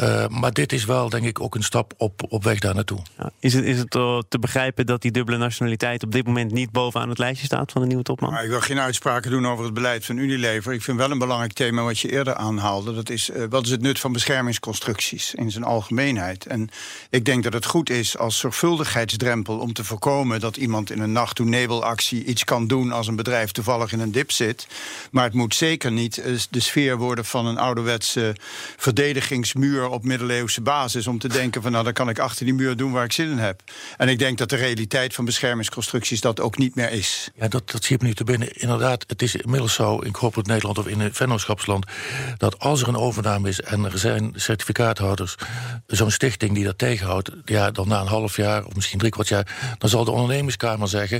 Uh, 0.00 0.28
maar 0.28 0.52
dit 0.52 0.72
is 0.72 0.84
wel, 0.84 1.08
denk 1.08 1.24
ik, 1.24 1.40
ook 1.40 1.54
een 1.54 1.62
stap 1.62 1.92
op, 1.96 2.22
op 2.28 2.44
weg 2.44 2.58
daar 2.58 2.74
naartoe. 2.74 2.98
Ja, 3.18 3.30
is 3.40 3.54
het, 3.54 3.64
is 3.64 3.78
het 3.78 3.90
te 3.90 4.38
begrijpen 4.40 4.86
dat 4.86 5.02
die 5.02 5.10
dubbele 5.10 5.38
nationaliteit 5.38 6.02
op 6.02 6.12
dit 6.12 6.26
moment 6.26 6.52
niet 6.52 6.70
bovenaan 6.70 7.08
het 7.08 7.18
lijstje 7.18 7.46
staat 7.46 7.72
van 7.72 7.80
de 7.80 7.86
nieuwe 7.86 8.02
topman? 8.02 8.32
Maar 8.32 8.44
ik 8.44 8.50
wil 8.50 8.60
geen 8.60 8.80
uitspraken 8.80 9.30
doen 9.30 9.46
over 9.46 9.64
het 9.64 9.74
beleid 9.74 10.04
van 10.04 10.16
Unilever. 10.16 10.72
Ik 10.72 10.82
vind 10.82 10.98
wel 10.98 11.10
een 11.10 11.18
belangrijk 11.18 11.52
thema 11.52 11.82
wat 11.82 11.98
je 11.98 12.12
eerder 12.12 12.34
aanhaalde. 12.34 12.94
Dat 12.94 13.10
is 13.10 13.30
uh, 13.30 13.44
wat 13.48 13.64
is 13.64 13.70
het 13.70 13.82
nut 13.82 13.98
van 13.98 14.12
beschermingsconstructies 14.12 15.34
in 15.34 15.50
zijn 15.50 15.64
algemeenheid? 15.64 16.46
En 16.46 16.68
ik 17.10 17.24
denk 17.24 17.42
dat 17.42 17.52
het 17.52 17.64
goed 17.64 17.90
is 17.90 18.18
als 18.18 18.38
zorgvuldigheidsdrempel 18.38 19.58
om 19.58 19.72
te 19.72 19.84
voorkomen 19.84 20.40
dat 20.40 20.56
iemand 20.56 20.90
in 20.90 21.00
een 21.00 21.12
nacht 21.12 21.39
nebelactie 21.44 22.24
iets 22.24 22.44
kan 22.44 22.66
doen 22.66 22.92
als 22.92 23.06
een 23.06 23.16
bedrijf 23.16 23.50
toevallig 23.50 23.92
in 23.92 24.00
een 24.00 24.12
dip 24.12 24.30
zit. 24.30 24.66
Maar 25.10 25.24
het 25.24 25.34
moet 25.34 25.54
zeker 25.54 25.92
niet 25.92 26.18
uh, 26.18 26.38
de 26.50 26.60
sfeer 26.60 26.96
worden 26.96 27.24
van 27.24 27.46
een 27.46 27.58
ouderwetse 27.58 28.34
verdedigingsmuur 28.76 29.88
op 29.88 30.04
middeleeuwse 30.04 30.60
basis 30.60 31.06
om 31.06 31.18
te 31.18 31.28
denken 31.28 31.62
van 31.62 31.72
nou 31.72 31.84
dan 31.84 31.92
kan 31.92 32.08
ik 32.08 32.18
achter 32.18 32.44
die 32.44 32.54
muur 32.54 32.76
doen 32.76 32.92
waar 32.92 33.04
ik 33.04 33.12
zin 33.12 33.30
in 33.30 33.38
heb. 33.38 33.62
En 33.96 34.08
ik 34.08 34.18
denk 34.18 34.38
dat 34.38 34.48
de 34.48 34.56
realiteit 34.56 35.14
van 35.14 35.24
beschermingsconstructies 35.24 36.20
dat 36.20 36.40
ook 36.40 36.58
niet 36.58 36.74
meer 36.74 36.90
is. 36.90 37.30
Ja, 37.34 37.48
dat, 37.48 37.70
dat 37.70 37.84
zie 37.84 37.96
nu 38.00 38.14
te 38.14 38.24
binnen. 38.24 38.52
Inderdaad, 38.52 39.04
het 39.06 39.22
is 39.22 39.36
inmiddels 39.36 39.74
zo 39.74 39.98
in 39.98 40.12
corporate 40.12 40.50
Nederland 40.50 40.78
of 40.78 40.86
in 40.86 41.00
een 41.00 41.14
vennootschapsland 41.14 41.86
dat 42.36 42.58
als 42.58 42.82
er 42.82 42.88
een 42.88 42.96
overname 42.96 43.48
is 43.48 43.60
en 43.60 43.84
er 43.84 43.98
zijn 43.98 44.32
certificaathouders, 44.36 45.34
zo'n 45.86 46.10
stichting 46.10 46.54
die 46.54 46.64
dat 46.64 46.78
tegenhoudt, 46.78 47.30
ja, 47.44 47.70
dan 47.70 47.88
na 47.88 48.00
een 48.00 48.06
half 48.06 48.36
jaar 48.36 48.64
of 48.64 48.74
misschien 48.74 48.98
drie 48.98 49.10
kwart 49.10 49.28
jaar, 49.28 49.76
dan 49.78 49.88
zal 49.88 50.04
de 50.04 50.10
ondernemingskamer 50.10 50.88
zeggen 50.88 51.19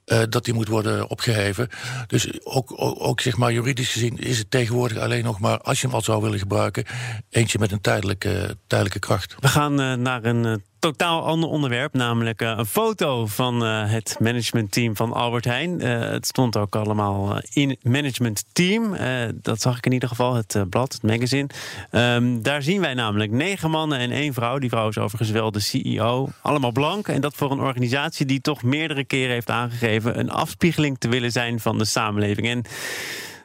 uh, 0.11 0.19
dat 0.29 0.45
die 0.45 0.53
moet 0.53 0.67
worden 0.67 1.09
opgeheven. 1.09 1.69
Dus 2.07 2.45
ook, 2.45 2.73
ook, 2.77 3.21
zeg 3.21 3.37
maar 3.37 3.51
juridisch 3.51 3.91
gezien 3.91 4.17
is 4.17 4.37
het 4.37 4.51
tegenwoordig 4.51 4.97
alleen 4.97 5.23
nog 5.23 5.39
maar 5.39 5.59
als 5.59 5.81
je 5.81 5.87
hem 5.87 5.95
al 5.95 6.01
zou 6.01 6.21
willen 6.21 6.39
gebruiken, 6.39 6.85
eentje 7.29 7.59
met 7.59 7.71
een 7.71 7.81
tijdelijke, 7.81 8.57
tijdelijke 8.67 8.99
kracht. 8.99 9.35
We 9.39 9.47
gaan 9.47 9.81
uh, 9.81 9.93
naar 9.93 10.23
een 10.23 10.45
uh, 10.45 10.53
totaal 10.79 11.25
ander 11.25 11.49
onderwerp, 11.49 11.93
namelijk 11.93 12.41
een 12.41 12.65
foto 12.65 13.25
van 13.25 13.61
het 13.63 14.15
managementteam 14.19 14.95
van 14.95 15.13
Albert 15.13 15.45
Heijn. 15.45 15.79
Het 15.81 16.25
stond 16.25 16.57
ook 16.57 16.75
allemaal 16.75 17.41
in 17.53 17.69
het 17.69 17.83
managementteam. 17.83 18.95
dat 19.41 19.61
zag 19.61 19.77
ik 19.77 19.85
in 19.85 19.91
ieder 19.91 20.09
geval, 20.09 20.35
het 20.35 20.69
blad, 20.69 20.93
het 20.93 21.03
magazine. 21.03 21.47
Um, 21.91 22.41
daar 22.41 22.61
zien 22.61 22.81
wij 22.81 22.93
namelijk 22.93 23.31
negen 23.31 23.69
mannen 23.69 23.99
en 23.99 24.11
één 24.11 24.33
vrouw. 24.33 24.57
Die 24.57 24.69
vrouw 24.69 24.87
is 24.87 24.97
overigens 24.97 25.31
wel 25.31 25.51
de 25.51 25.59
CEO. 25.59 26.29
Allemaal 26.41 26.71
blank. 26.71 27.07
En 27.07 27.21
dat 27.21 27.35
voor 27.35 27.51
een 27.51 27.59
organisatie 27.59 28.25
die 28.25 28.41
toch 28.41 28.63
meerdere 28.63 29.03
keren 29.03 29.33
heeft 29.33 29.49
aangegeven 29.49 30.00
een 30.05 30.29
afspiegeling 30.29 30.97
te 30.97 31.09
willen 31.09 31.31
zijn 31.31 31.59
van 31.59 31.77
de 31.77 31.85
samenleving. 31.85 32.47
En 32.47 32.63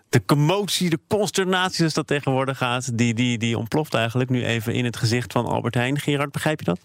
de 0.08 0.24
commotie, 0.24 0.90
de 0.90 1.00
consternatie, 1.08 1.84
als 1.84 1.94
dat 1.94 2.06
tegenwoordig 2.06 2.58
gaat, 2.58 2.98
die, 2.98 3.14
die, 3.14 3.38
die 3.38 3.58
ontploft 3.58 3.94
eigenlijk 3.94 4.30
nu 4.30 4.44
even 4.44 4.74
in 4.74 4.84
het 4.84 4.96
gezicht 4.96 5.32
van 5.32 5.46
Albert 5.46 5.74
Heijn. 5.74 5.98
Gerard, 5.98 6.32
begrijp 6.32 6.58
je 6.58 6.64
dat? 6.64 6.80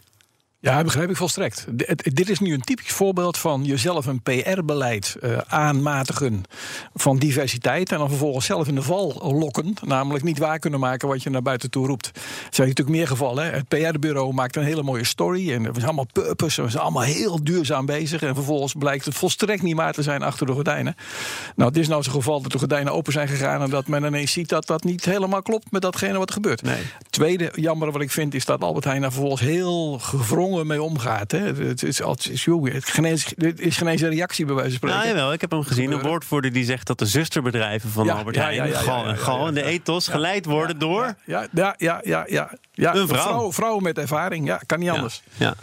Ja, 0.64 0.84
begrijp 0.84 1.10
ik 1.10 1.16
volstrekt. 1.16 1.66
dit 2.16 2.30
is 2.30 2.40
nu 2.40 2.54
een 2.54 2.62
typisch 2.62 2.92
voorbeeld 2.92 3.38
van 3.38 3.64
jezelf 3.64 4.06
een 4.06 4.22
PR-beleid 4.22 5.16
uh, 5.22 5.38
aanmatigen 5.48 6.44
van 6.94 7.18
diversiteit. 7.18 7.92
En 7.92 7.98
dan 7.98 8.10
vervolgens 8.10 8.46
zelf 8.46 8.68
in 8.68 8.76
de 8.76 8.82
val 8.82 9.34
lokken. 9.40 9.74
Namelijk 9.86 10.24
niet 10.24 10.38
waar 10.38 10.60
kunnen 10.60 10.80
maken 10.80 11.08
wat 11.08 11.24
je 11.24 11.30
naar 11.30 11.42
buiten 11.42 11.70
toe 11.70 11.88
roept. 11.88 12.06
Er 12.16 12.22
zijn 12.50 12.68
natuurlijk 12.68 12.98
meer 12.98 13.08
gevallen. 13.08 13.52
Het 13.52 13.68
PR-bureau 13.68 14.34
maakt 14.34 14.56
een 14.56 14.64
hele 14.64 14.84
mooie 14.84 15.04
story. 15.04 15.54
En 15.54 15.62
we 15.62 15.72
zijn 15.74 15.86
allemaal 15.86 16.08
purpose. 16.12 16.62
We 16.62 16.70
zijn 16.70 16.84
allemaal 16.84 17.04
heel 17.04 17.44
duurzaam 17.44 17.86
bezig. 17.86 18.22
En 18.22 18.36
vervolgens 18.36 18.74
blijkt 18.74 19.06
het 19.06 19.16
volstrekt 19.16 19.62
niet 19.62 19.76
waar 19.76 19.94
te 19.94 20.04
zijn 20.04 20.24
achter 20.24 20.46
de 20.46 20.54
gordijnen. 20.54 20.96
Nou, 21.56 21.70
het 21.70 21.80
is 21.80 21.88
nou 21.88 22.04
zo'n 22.04 22.14
geval 22.14 22.42
dat 22.42 22.52
de 22.52 22.60
gordijnen 22.60 22.94
open 22.94 23.14
zijn 23.14 23.28
gegaan. 23.28 23.62
En 23.62 23.70
dat 23.70 23.88
men 23.88 24.04
ineens 24.04 24.32
ziet 24.32 24.50
dat 24.50 24.68
dat 24.68 24.84
niet 24.84 25.06
helemaal 25.06 25.42
klopt 25.42 25.72
met 25.72 25.82
datgene 25.82 26.18
wat 26.18 26.32
gebeurt. 26.32 26.62
Nee. 26.62 26.82
Tweede 27.10 27.52
jammer 27.56 27.92
wat 27.92 28.02
ik 28.02 28.12
vind 28.12 28.34
is 28.34 28.46
dat 28.46 28.64
Albert 28.64 28.86
Heijn 28.86 29.02
daar 29.02 29.12
vervolgens 29.12 29.42
heel 29.42 30.00
gevrongen 30.00 30.51
mee 30.66 30.82
omgaat. 30.82 31.32
Hè. 31.32 31.40
Het 31.40 31.84
is 31.84 32.02
altijd 32.02 32.46
het 32.46 33.60
is 33.60 33.78
geen 33.78 33.88
eens 33.88 34.02
een 34.02 34.10
reactie 34.10 34.46
bij 34.46 34.56
wijze 34.56 34.70
van 34.70 34.78
spreken. 34.78 35.00
Ja, 35.00 35.08
jawel, 35.08 35.34
ik 35.34 35.42
heb 35.42 35.52
hem 35.52 35.64
gezien. 35.64 35.92
Een 35.92 36.02
woordvoerder 36.02 36.52
die 36.52 36.66
zegt 36.66 36.88
dat 36.88 37.00
de 37.00 37.06
zusterbedrijven 37.06 37.90
van 37.90 38.10
Albert 38.10 38.36
Heijn, 38.36 38.74
Gal 38.74 39.06
en 39.06 39.18
Gal 39.18 39.48
en 39.48 39.54
de 39.54 39.64
ethos 39.64 40.08
geleid 40.08 40.46
worden 40.46 40.80
door. 40.80 41.16
Ja, 41.26 41.48
ja, 41.52 41.76
ja, 41.78 42.02
ja, 42.04 42.26
ja. 42.28 42.52
Ja, 42.82 42.96
een 42.96 43.08
vrouw. 43.08 43.52
vrouw. 43.52 43.80
met 43.80 43.98
ervaring, 43.98 44.48
ja, 44.48 44.60
kan 44.66 44.80
niet 44.80 44.90
anders. 44.90 45.22
Ja, 45.38 45.54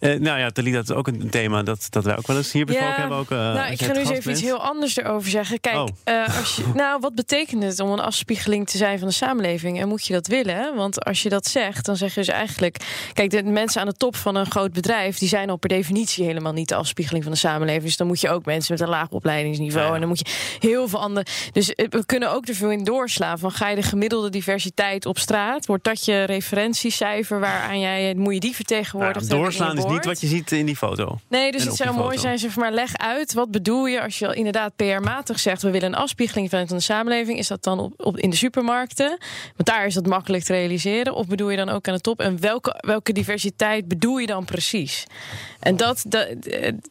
uh, 0.00 0.20
nou 0.20 0.38
ja, 0.38 0.50
Talita, 0.50 0.76
dat 0.76 0.88
is 0.88 0.94
ook 0.94 1.06
een 1.06 1.30
thema 1.30 1.62
dat, 1.62 1.86
dat 1.90 2.04
wij 2.04 2.16
ook 2.16 2.26
wel 2.26 2.36
eens 2.36 2.52
hier 2.52 2.64
besproken 2.64 2.94
hebben. 2.94 3.18
Ook, 3.18 3.30
uh, 3.30 3.38
nou, 3.38 3.72
ik 3.72 3.82
ga 3.82 3.92
nu 3.92 3.98
eens 3.98 4.10
even 4.10 4.30
iets 4.30 4.40
heel 4.40 4.62
anders 4.62 4.96
erover 4.96 5.30
zeggen. 5.30 5.60
Kijk, 5.60 5.76
oh. 5.76 5.88
uh, 6.04 6.38
als 6.38 6.56
je, 6.56 6.62
nou, 6.74 7.00
wat 7.00 7.14
betekent 7.14 7.62
het 7.62 7.80
om 7.80 7.90
een 7.90 8.00
afspiegeling 8.00 8.68
te 8.68 8.76
zijn 8.76 8.98
van 8.98 9.08
de 9.08 9.14
samenleving? 9.14 9.80
En 9.80 9.88
moet 9.88 10.06
je 10.06 10.12
dat 10.12 10.26
willen? 10.26 10.74
Want 10.76 11.04
als 11.04 11.22
je 11.22 11.28
dat 11.28 11.46
zegt, 11.46 11.84
dan 11.84 11.96
zeg 11.96 12.14
je 12.14 12.20
dus 12.20 12.28
eigenlijk... 12.28 12.76
Kijk, 13.12 13.30
de 13.30 13.42
mensen 13.42 13.80
aan 13.80 13.86
de 13.86 13.96
top 13.96 14.16
van 14.16 14.29
een 14.36 14.50
groot 14.50 14.72
bedrijf... 14.72 15.18
die 15.18 15.28
zijn 15.28 15.50
al 15.50 15.56
per 15.56 15.68
definitie 15.68 16.24
helemaal 16.24 16.52
niet 16.52 16.68
de 16.68 16.74
afspiegeling 16.74 17.24
van 17.24 17.32
de 17.32 17.38
samenleving. 17.38 17.84
Dus 17.84 17.96
dan 17.96 18.06
moet 18.06 18.20
je 18.20 18.30
ook 18.30 18.44
mensen 18.44 18.72
met 18.72 18.82
een 18.82 18.88
laag 18.88 19.08
opleidingsniveau... 19.08 19.94
en 19.94 20.00
dan 20.00 20.08
moet 20.08 20.18
je 20.18 20.56
heel 20.58 20.88
veel 20.88 21.00
andere... 21.00 21.26
Dus 21.52 21.66
we 21.74 22.06
kunnen 22.06 22.32
ook 22.32 22.48
er 22.48 22.54
veel 22.54 22.70
in 22.70 22.84
doorslaan. 22.84 23.38
Van 23.38 23.50
ga 23.50 23.68
je 23.68 23.76
de 23.76 23.82
gemiddelde 23.82 24.30
diversiteit 24.30 25.06
op 25.06 25.18
straat? 25.18 25.66
Wordt 25.66 25.84
dat 25.84 26.04
je 26.04 26.24
referentie? 26.24 26.58
referentiecijfer 26.70 27.40
waaraan 27.40 27.80
jij 27.80 28.14
moet 28.14 28.34
je 28.34 28.40
die 28.40 28.54
vertegenwoordigt. 28.54 29.28
Ja, 29.28 29.36
doorslaan 29.36 29.78
is 29.78 29.84
niet 29.84 30.04
wat 30.04 30.20
je 30.20 30.26
ziet 30.26 30.52
in 30.52 30.66
die 30.66 30.76
foto. 30.76 31.18
Nee, 31.28 31.52
dus 31.52 31.64
het 31.64 31.76
zou 31.76 31.96
mooi 31.96 32.18
zijn, 32.18 32.38
zeg 32.38 32.56
maar, 32.56 32.72
leg 32.72 32.96
uit. 32.96 33.32
Wat 33.32 33.50
bedoel 33.50 33.86
je 33.86 34.02
als 34.02 34.18
je 34.18 34.34
inderdaad 34.34 34.76
PR-matig 34.76 35.40
zegt: 35.40 35.62
we 35.62 35.70
willen 35.70 35.88
een 35.88 35.94
afspiegeling 35.94 36.50
van 36.50 36.66
de 36.66 36.80
samenleving? 36.80 37.38
Is 37.38 37.48
dat 37.48 37.62
dan 37.62 37.78
op, 37.78 37.92
op, 37.96 38.18
in 38.18 38.30
de 38.30 38.36
supermarkten? 38.36 39.08
Want 39.56 39.68
daar 39.68 39.86
is 39.86 39.94
dat 39.94 40.06
makkelijk 40.06 40.44
te 40.44 40.52
realiseren. 40.52 41.14
Of 41.14 41.26
bedoel 41.26 41.50
je 41.50 41.56
dan 41.56 41.68
ook 41.68 41.88
aan 41.88 41.94
de 41.94 42.00
top? 42.00 42.20
En 42.20 42.40
welke, 42.40 42.82
welke 42.86 43.12
diversiteit 43.12 43.88
bedoel 43.88 44.18
je 44.18 44.19
dan 44.26 44.44
precies? 44.44 45.06
En 45.60 45.76
dat, 45.76 46.04
dat, 46.06 46.28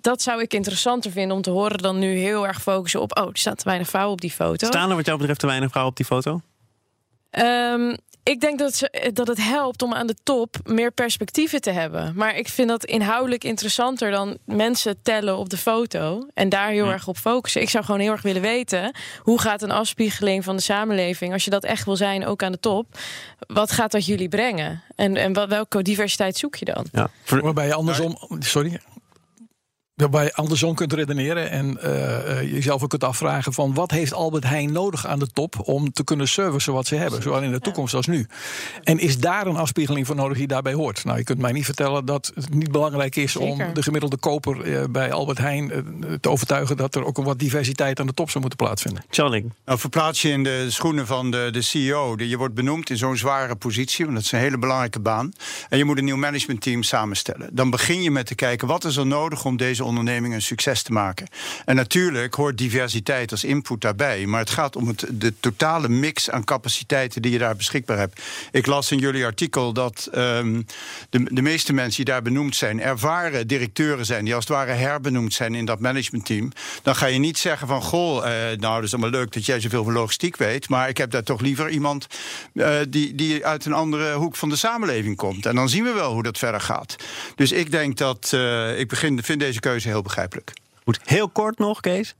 dat 0.01 0.21
zou 0.21 0.41
ik 0.41 0.53
interessanter 0.53 1.11
vinden 1.11 1.35
om 1.35 1.41
te 1.41 1.49
horen 1.49 1.77
dan 1.77 1.99
nu 1.99 2.17
heel 2.17 2.47
erg 2.47 2.61
focussen 2.61 3.01
op: 3.01 3.17
oh, 3.17 3.27
er 3.27 3.37
staat 3.37 3.57
te 3.57 3.63
weinig 3.63 3.87
vrouwen 3.87 4.13
op 4.13 4.21
die 4.21 4.31
foto. 4.31 4.67
Staan 4.67 4.89
er 4.89 4.95
wat 4.95 5.05
jou 5.05 5.17
betreft 5.17 5.39
te 5.39 5.47
weinig 5.47 5.69
vrouwen 5.69 5.91
op 5.91 5.97
die 5.97 6.05
foto? 6.05 6.41
Um, 7.31 7.97
ik 8.23 8.39
denk 8.39 8.59
dat, 8.59 8.75
ze, 8.75 9.11
dat 9.13 9.27
het 9.27 9.43
helpt 9.43 9.81
om 9.81 9.93
aan 9.93 10.07
de 10.07 10.15
top 10.23 10.55
meer 10.63 10.91
perspectieven 10.91 11.61
te 11.61 11.71
hebben. 11.71 12.13
Maar 12.15 12.35
ik 12.35 12.47
vind 12.47 12.69
dat 12.69 12.85
inhoudelijk 12.85 13.43
interessanter 13.43 14.11
dan 14.11 14.37
mensen 14.45 15.01
tellen 15.01 15.37
op 15.37 15.49
de 15.49 15.57
foto. 15.57 16.27
En 16.33 16.49
daar 16.49 16.69
heel 16.69 16.91
erg 16.91 17.07
op 17.07 17.17
focussen. 17.17 17.61
Ik 17.61 17.69
zou 17.69 17.85
gewoon 17.85 17.99
heel 17.99 18.11
erg 18.11 18.21
willen 18.21 18.41
weten. 18.41 18.95
Hoe 19.19 19.39
gaat 19.39 19.61
een 19.61 19.71
afspiegeling 19.71 20.43
van 20.43 20.55
de 20.55 20.61
samenleving, 20.61 21.33
als 21.33 21.43
je 21.43 21.49
dat 21.49 21.63
echt 21.63 21.85
wil 21.85 21.95
zijn, 21.95 22.25
ook 22.25 22.43
aan 22.43 22.51
de 22.51 22.59
top. 22.59 22.97
Wat 23.39 23.71
gaat 23.71 23.91
dat 23.91 24.05
jullie 24.05 24.29
brengen? 24.29 24.83
En, 24.95 25.15
en 25.15 25.49
welke 25.49 25.81
diversiteit 25.81 26.37
zoek 26.37 26.55
je 26.55 26.65
dan? 26.65 26.85
Ja. 26.91 27.09
Waarbij 27.25 27.67
je 27.67 27.73
andersom. 27.73 28.17
Sorry. 28.39 28.79
Waarbij 29.99 30.23
je 30.23 30.33
andersom 30.33 30.75
kunt 30.75 30.93
redeneren 30.93 31.49
en 31.49 31.77
uh, 31.83 32.51
jezelf 32.51 32.83
ook 32.83 32.89
kunt 32.89 33.03
afvragen 33.03 33.53
van 33.53 33.73
wat 33.73 33.91
heeft 33.91 34.13
Albert 34.13 34.43
Heijn 34.43 34.71
nodig 34.71 35.07
aan 35.07 35.19
de 35.19 35.27
top 35.27 35.55
om 35.63 35.91
te 35.91 36.03
kunnen 36.03 36.27
servicen 36.27 36.73
wat 36.73 36.87
ze 36.87 36.95
hebben, 36.95 37.21
zowel 37.21 37.41
in 37.41 37.51
de 37.51 37.59
toekomst 37.59 37.93
als 37.93 38.07
nu. 38.07 38.27
En 38.83 38.99
is 38.99 39.17
daar 39.17 39.47
een 39.47 39.55
afspiegeling 39.55 40.07
voor 40.07 40.15
nodig 40.15 40.37
die 40.37 40.47
daarbij 40.47 40.73
hoort? 40.73 41.03
Nou, 41.03 41.17
je 41.17 41.23
kunt 41.23 41.39
mij 41.39 41.51
niet 41.51 41.65
vertellen 41.65 42.05
dat 42.05 42.31
het 42.35 42.53
niet 42.53 42.71
belangrijk 42.71 43.15
is 43.15 43.35
om 43.35 43.57
de 43.73 43.83
gemiddelde 43.83 44.17
koper 44.17 44.67
uh, 44.67 44.83
bij 44.89 45.11
Albert 45.11 45.37
Heijn 45.37 45.71
te 46.21 46.29
overtuigen 46.29 46.77
dat 46.77 46.95
er 46.95 47.05
ook 47.05 47.17
een 47.17 47.23
wat 47.23 47.39
diversiteit 47.39 47.99
aan 47.99 48.07
de 48.07 48.13
top 48.13 48.29
zou 48.29 48.39
moeten 48.39 48.65
plaatsvinden. 48.65 49.03
Charling. 49.09 49.53
Nou, 49.65 49.79
verplaats 49.79 50.21
je 50.21 50.29
in 50.29 50.43
de 50.43 50.65
schoenen 50.69 51.07
van 51.07 51.31
de, 51.31 51.49
de 51.51 51.61
CEO. 51.61 52.13
Je 52.17 52.37
wordt 52.37 52.53
benoemd 52.53 52.89
in 52.89 52.97
zo'n 52.97 53.17
zware 53.17 53.55
positie, 53.55 54.05
want 54.05 54.17
dat 54.17 54.25
is 54.25 54.31
een 54.31 54.39
hele 54.39 54.57
belangrijke 54.57 54.99
baan. 54.99 55.31
En 55.69 55.77
je 55.77 55.85
moet 55.85 55.97
een 55.97 56.05
nieuw 56.05 56.17
managementteam 56.17 56.83
samenstellen. 56.83 57.49
Dan 57.51 57.69
begin 57.69 58.01
je 58.01 58.11
met 58.11 58.25
te 58.25 58.35
kijken 58.35 58.67
wat 58.67 58.85
is 58.85 58.95
er 58.95 59.07
nodig 59.07 59.45
om 59.45 59.57
deze 59.57 59.87
onderneming 59.89 60.33
een 60.33 60.41
succes 60.41 60.81
te 60.81 60.91
maken. 60.91 61.27
En 61.65 61.75
natuurlijk 61.75 62.33
hoort 62.33 62.57
diversiteit 62.57 63.31
als 63.31 63.43
input 63.43 63.81
daarbij. 63.81 64.25
Maar 64.25 64.39
het 64.39 64.49
gaat 64.49 64.75
om 64.75 64.87
het, 64.87 65.05
de 65.11 65.33
totale 65.39 65.89
mix 65.89 66.29
aan 66.29 66.43
capaciteiten 66.43 67.21
die 67.21 67.31
je 67.31 67.37
daar 67.37 67.55
beschikbaar 67.55 67.97
hebt. 67.97 68.21
Ik 68.51 68.65
las 68.65 68.91
in 68.91 68.97
jullie 68.97 69.25
artikel 69.25 69.73
dat 69.73 70.09
um, 70.15 70.65
de, 71.09 71.23
de 71.23 71.41
meeste 71.41 71.73
mensen 71.73 72.05
die 72.05 72.13
daar 72.13 72.21
benoemd 72.21 72.55
zijn, 72.55 72.81
ervaren 72.81 73.47
directeuren 73.47 74.05
zijn, 74.05 74.25
die 74.25 74.35
als 74.35 74.43
het 74.43 74.53
ware 74.53 74.71
herbenoemd 74.71 75.33
zijn 75.33 75.55
in 75.55 75.65
dat 75.65 75.79
managementteam. 75.79 76.51
Dan 76.83 76.95
ga 76.95 77.05
je 77.05 77.19
niet 77.19 77.37
zeggen 77.37 77.67
van 77.67 77.81
goh, 77.81 78.15
uh, 78.15 78.31
nou, 78.31 78.75
dat 78.75 78.83
is 78.83 78.93
allemaal 78.93 79.09
leuk 79.09 79.31
dat 79.31 79.45
jij 79.45 79.59
zoveel 79.59 79.83
van 79.83 79.93
logistiek 79.93 80.37
weet. 80.37 80.69
Maar 80.69 80.89
ik 80.89 80.97
heb 80.97 81.11
daar 81.11 81.23
toch 81.23 81.41
liever 81.41 81.69
iemand 81.69 82.07
uh, 82.53 82.75
die, 82.89 83.15
die 83.15 83.45
uit 83.45 83.65
een 83.65 83.73
andere 83.73 84.13
hoek 84.13 84.35
van 84.35 84.49
de 84.49 84.55
samenleving 84.55 85.15
komt. 85.15 85.45
En 85.45 85.55
dan 85.55 85.69
zien 85.69 85.83
we 85.83 85.91
wel 85.91 86.13
hoe 86.13 86.23
dat 86.23 86.37
verder 86.37 86.61
gaat. 86.61 86.95
Dus 87.35 87.51
ik 87.51 87.71
denk 87.71 87.97
dat 87.97 88.31
uh, 88.33 88.79
ik 88.79 88.87
begin, 88.87 89.23
vind 89.23 89.39
deze 89.39 89.59
keuze 89.59 89.78
heel 89.83 90.01
begrijpelijk. 90.01 90.53
Goed, 90.83 90.99
heel 91.03 91.29
kort 91.29 91.57
nog, 91.57 91.79
Kees. 91.79 92.15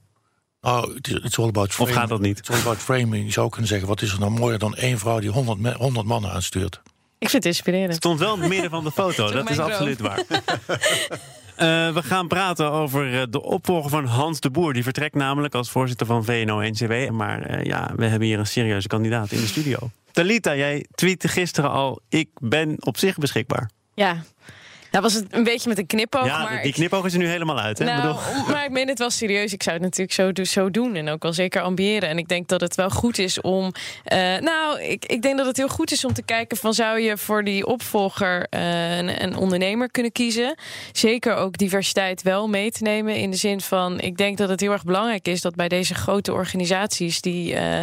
Oh, 0.62 0.96
it's 1.24 1.40
all 1.40 1.48
about 1.48 1.72
framing. 1.74 1.96
Of 1.96 2.02
gaat 2.02 2.10
dat 2.10 2.22
niet? 2.22 2.38
It's 2.40 2.50
all 2.50 2.60
about 2.60 2.78
framing. 2.78 3.26
Je 3.26 3.32
zou 3.32 3.50
kunnen 3.50 3.68
zeggen, 3.68 3.88
wat 3.88 4.02
is 4.02 4.12
er 4.12 4.20
nou 4.20 4.32
mooier 4.32 4.60
dan 4.60 4.76
één 4.76 5.00
vrouw 5.00 5.20
die 5.20 5.30
100, 5.30 5.76
100 5.76 6.06
mannen 6.06 6.32
aanstuurt? 6.32 6.82
Ik 7.20 7.30
vind 7.30 7.44
het 7.44 7.54
inspirerend. 7.54 7.88
Het 7.88 7.96
stond 7.96 8.20
wel 8.20 8.34
in 8.34 8.40
het 8.40 8.50
midden 8.50 8.70
van 8.70 8.84
de 8.84 8.92
foto, 8.92 9.32
dat 9.32 9.50
is 9.50 9.60
absoluut 9.60 10.00
waar. 10.00 10.20
Uh, 10.20 11.94
we 11.98 12.04
gaan 12.04 12.28
praten 12.28 12.72
over 12.72 13.20
eh, 13.20 13.24
de 13.30 13.42
opvolger 13.42 13.90
van 13.90 14.06
Hans 14.06 14.40
de 14.40 14.50
Boer. 14.50 14.74
Die 14.74 14.84
vertrekt 14.84 15.16
namelijk 15.16 15.56
als 15.56 15.70
voorzitter 15.70 16.06
van 16.08 16.26
VNO-NCW. 16.26 17.10
Maar 17.10 17.52
uh, 17.52 17.64
ja, 17.64 17.92
we 17.96 18.06
hebben 18.06 18.28
hier 18.28 18.40
een 18.40 18.48
serieuze 18.48 18.88
kandidaat 18.88 19.32
in 19.32 19.40
de 19.40 19.48
studio. 19.48 19.78
Talita, 20.12 20.56
jij 20.56 20.86
tweette 20.96 21.28
gisteren 21.28 21.72
al... 21.72 22.02
ik 22.10 22.30
ben 22.40 22.76
op 22.80 22.98
zich 22.98 23.18
beschikbaar. 23.18 23.70
Ja, 23.94 24.24
nou 24.92 25.04
was 25.04 25.14
het 25.14 25.26
een 25.30 25.44
beetje 25.44 25.70
met 25.70 25.78
een 25.78 25.88
knipoog. 25.88 26.26
Ja, 26.26 26.44
maar 26.44 26.62
die 26.62 26.74
knipoog 26.74 27.06
is 27.06 27.14
er 27.14 27.20
nu 27.20 27.28
helemaal 27.28 27.60
uit. 27.60 27.78
Hè? 27.78 27.86
Nou, 27.86 28.18
maar 28.48 28.64
ik 28.66 28.72
meen 28.72 28.88
het 28.88 29.00
wel 29.00 29.10
serieus. 29.10 29.54
Ik 29.54 29.64
zou 29.64 29.76
het 29.76 29.86
natuurlijk 29.86 30.38
zo, 30.38 30.44
zo 30.44 30.72
doen 30.72 30.96
en 30.96 31.10
ook 31.10 31.24
wel 31.24 31.34
zeker 31.34 31.62
ambiëren. 31.62 32.10
En 32.10 32.18
ik 32.18 32.28
denk 32.28 32.48
dat 32.48 32.62
het 32.62 32.76
wel 32.76 32.90
goed 32.90 33.18
is 33.18 33.42
om... 33.42 33.64
Uh, 33.64 34.38
nou, 34.38 34.82
ik, 34.82 35.06
ik 35.06 35.22
denk 35.22 35.38
dat 35.38 35.46
het 35.46 35.58
heel 35.58 35.68
goed 35.68 35.92
is 35.92 36.06
om 36.06 36.14
te 36.14 36.24
kijken 36.24 36.58
van... 36.58 36.74
zou 36.74 37.00
je 37.00 37.18
voor 37.18 37.44
die 37.44 37.66
opvolger 37.66 38.48
uh, 38.50 38.98
een, 38.98 39.24
een, 39.24 39.36
ondernemer 39.36 39.92
kunnen 39.92 40.12
kiezen? 40.12 40.56
Zeker 40.92 41.36
ook 41.36 41.58
diversiteit 41.58 42.22
wel 42.22 42.48
mee 42.48 42.72
te 42.72 42.84
nemen. 42.84 43.16
In 43.16 43.32
de 43.32 43.38
zin 43.38 43.62
van, 43.62 44.00
ik 44.00 44.18
denk 44.18 44.38
dat 44.38 44.50
het 44.50 44.60
heel 44.60 44.72
erg 44.72 44.84
belangrijk 44.84 45.28
is... 45.28 45.42
dat 45.42 45.56
bij 45.56 45.68
deze 45.68 45.96
grote 45.96 46.34
organisaties 46.34 47.22
die 47.22 47.54
uh, 47.54 47.80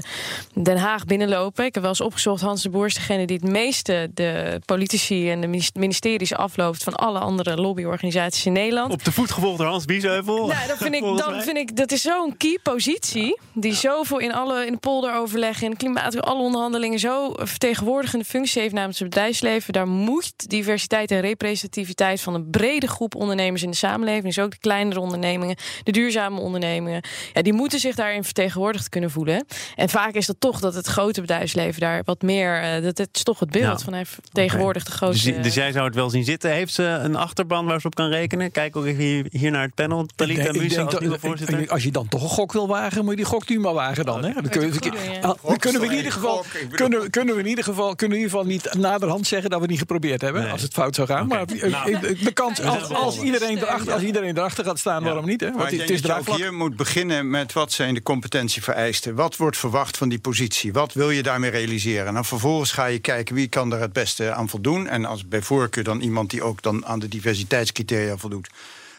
Den 0.54 0.76
Haag 0.76 1.04
binnenlopen... 1.04 1.64
ik 1.64 1.74
heb 1.74 1.82
wel 1.82 1.92
eens 1.92 2.00
opgezocht, 2.00 2.40
Hans 2.42 2.62
de 2.62 2.70
Boer 2.70 2.86
is 2.86 2.94
degene 2.94 3.26
die 3.26 3.38
het 3.42 3.50
meeste... 3.50 4.10
de 4.14 4.60
politici 4.64 5.30
en 5.30 5.40
de 5.40 5.70
ministeries 5.74 6.34
afloopt... 6.34 6.82
van 6.82 6.94
alle 6.96 7.18
andere 7.18 7.56
lobbyorganisaties 7.56 8.46
in 8.46 8.52
Nederland. 8.52 8.92
Op 8.92 9.04
de 9.04 9.12
voet 9.12 9.30
gevolgd 9.30 9.58
door 9.58 9.66
Hans 9.66 9.84
Biesheuvel. 9.84 10.46
Nou, 10.46 10.66
dat 10.66 10.76
vind 10.76 10.94
ik, 10.94 11.00
dan 11.00 11.42
vind 11.42 11.56
ik, 11.56 11.76
dat 11.76 11.92
is 11.92 12.02
zo'n 12.02 12.36
key 12.36 12.58
positie. 12.62 13.38
Die 13.52 13.74
zoveel 13.74 14.18
in 14.18 14.32
alle 14.32 14.66
in 14.66 14.72
de 14.72 14.78
polderoverleg, 14.78 15.62
in 15.62 15.76
klimaat, 15.76 16.20
alle 16.20 16.42
onderhandelingen 16.42 16.98
zo 16.98 17.32
vertegenwoordigende 17.34 18.24
functie 18.24 18.60
heeft 18.60 18.74
namens 18.74 18.98
het 18.98 19.08
bedrijfsleven. 19.08 19.72
Daar 19.72 19.88
moet 19.88 20.48
diversiteit 20.50 21.10
en 21.10 21.20
representativiteit 21.20 22.20
van 22.20 22.34
een 22.34 22.50
brede 22.50 22.88
groep 22.88 23.14
ondernemers 23.14 23.62
in 23.62 23.70
de 23.70 23.76
samenleving, 23.76 24.24
dus 24.24 24.38
ook 24.38 24.50
de 24.50 24.58
kleinere 24.58 25.00
ondernemingen, 25.00 25.56
de 25.82 25.92
duurzame 25.92 26.40
ondernemingen, 26.40 27.02
ja, 27.32 27.42
die 27.42 27.52
moeten 27.52 27.78
zich 27.78 27.94
daarin 27.94 28.24
vertegenwoordigd 28.24 28.88
kunnen 28.88 29.10
voelen. 29.10 29.46
En 29.74 29.88
vaak 29.88 30.14
is 30.14 30.26
dat 30.26 30.36
toch 30.38 30.60
dat 30.60 30.74
het 30.74 30.86
grote 30.86 31.20
bedrijfsleven 31.20 31.80
daar 31.80 32.02
wat 32.04 32.22
meer, 32.22 32.76
uh, 32.76 32.82
dat 32.82 32.98
het 32.98 33.08
is 33.12 33.22
toch 33.22 33.40
het 33.40 33.50
beeld 33.50 33.82
van 33.82 33.92
hij 33.92 34.06
vertegenwoordigt 34.06 34.86
de 34.86 34.92
grote. 34.92 35.12
Dus, 35.12 35.42
dus, 35.42 35.54
jij 35.54 35.72
zou 35.72 35.84
het 35.84 35.94
wel 35.94 36.10
zien 36.10 36.24
zitten. 36.24 36.50
Heeft 36.50 36.74
ze 36.74 36.85
een 36.86 37.16
achterban 37.16 37.66
waar 37.66 37.80
ze 37.80 37.86
op 37.86 37.94
kan 37.94 38.08
rekenen? 38.08 38.50
Kijk 38.50 38.76
ook 38.76 38.84
even 38.84 39.04
hier, 39.04 39.26
hier 39.30 39.50
naar 39.50 39.62
het 39.62 39.74
panel. 39.74 40.06
Talita 40.14 40.52
Musa 40.52 40.82
als 40.82 40.98
nieuwe 40.98 41.18
voorzitter. 41.18 41.70
Als 41.70 41.82
je 41.82 41.90
dan 41.90 42.08
toch 42.08 42.22
een 42.22 42.28
gok 42.28 42.52
wil 42.52 42.68
wagen, 42.68 43.00
moet 43.02 43.10
je 43.10 43.16
die 43.16 43.24
gok 43.24 43.48
nu 43.48 43.58
maar 43.58 43.74
wagen 43.74 44.04
dan. 44.04 44.24
Hè? 44.24 44.32
Dan, 44.32 44.48
kunnen, 44.48 44.72
we, 44.72 45.58
kunnen 45.58 45.80
we 45.80 45.86
in 45.86 45.96
ieder 45.96 46.12
geval, 46.12 46.44
kunnen, 46.70 47.10
kunnen 47.10 47.34
we 47.34 47.40
in 47.40 47.46
ieder 47.46 47.64
geval, 47.64 47.94
kunnen 47.94 48.16
in 48.16 48.24
ieder 48.24 48.38
geval 48.38 48.52
niet 48.52 48.74
naderhand 48.74 49.26
zeggen 49.26 49.50
dat 49.50 49.60
we 49.60 49.66
niet 49.66 49.78
geprobeerd 49.78 50.20
hebben. 50.20 50.50
Als 50.50 50.62
het 50.62 50.72
fout 50.72 50.94
zou 50.94 51.08
gaan. 51.08 51.26
Maar 51.26 51.44
nou, 51.70 51.98
de 52.00 52.32
kans, 52.32 52.62
als, 52.62 52.88
als, 52.88 53.20
iedereen 53.20 53.58
erachter, 53.58 53.92
als 53.92 54.02
iedereen 54.02 54.36
erachter 54.36 54.64
gaat 54.64 54.78
staan, 54.78 55.02
waarom 55.02 55.26
niet? 55.26 55.40
Hè? 55.40 55.52
Want 55.52 55.70
het 55.70 55.90
is 55.90 56.10
ook 56.10 56.36
hier 56.36 56.54
moet 56.54 56.76
beginnen 56.76 57.30
met 57.30 57.52
wat 57.52 57.72
zijn 57.72 57.94
de 57.94 58.02
competentievereisten. 58.02 59.14
Wat 59.14 59.36
wordt 59.36 59.56
verwacht 59.56 59.96
van 59.96 60.08
die 60.08 60.18
positie? 60.18 60.72
Wat 60.72 60.92
wil 60.92 61.10
je 61.10 61.22
daarmee 61.22 61.50
realiseren? 61.50 62.06
En 62.06 62.14
dan 62.14 62.24
vervolgens 62.24 62.72
ga 62.72 62.86
je 62.86 62.98
kijken 62.98 63.34
wie 63.34 63.48
kan 63.48 63.70
daar 63.70 63.80
het 63.80 63.92
beste 63.92 64.32
aan 64.32 64.48
voldoen. 64.48 64.88
En 64.88 65.04
als 65.04 65.28
bij 65.28 65.42
voorkeur 65.42 65.84
dan 65.84 66.00
iemand 66.00 66.30
die 66.30 66.42
ook 66.42 66.62
dan 66.62 66.75
aan, 66.84 66.98
de 66.98 67.08
diversiteitscriteria 67.08 68.16
voldoet. 68.16 68.48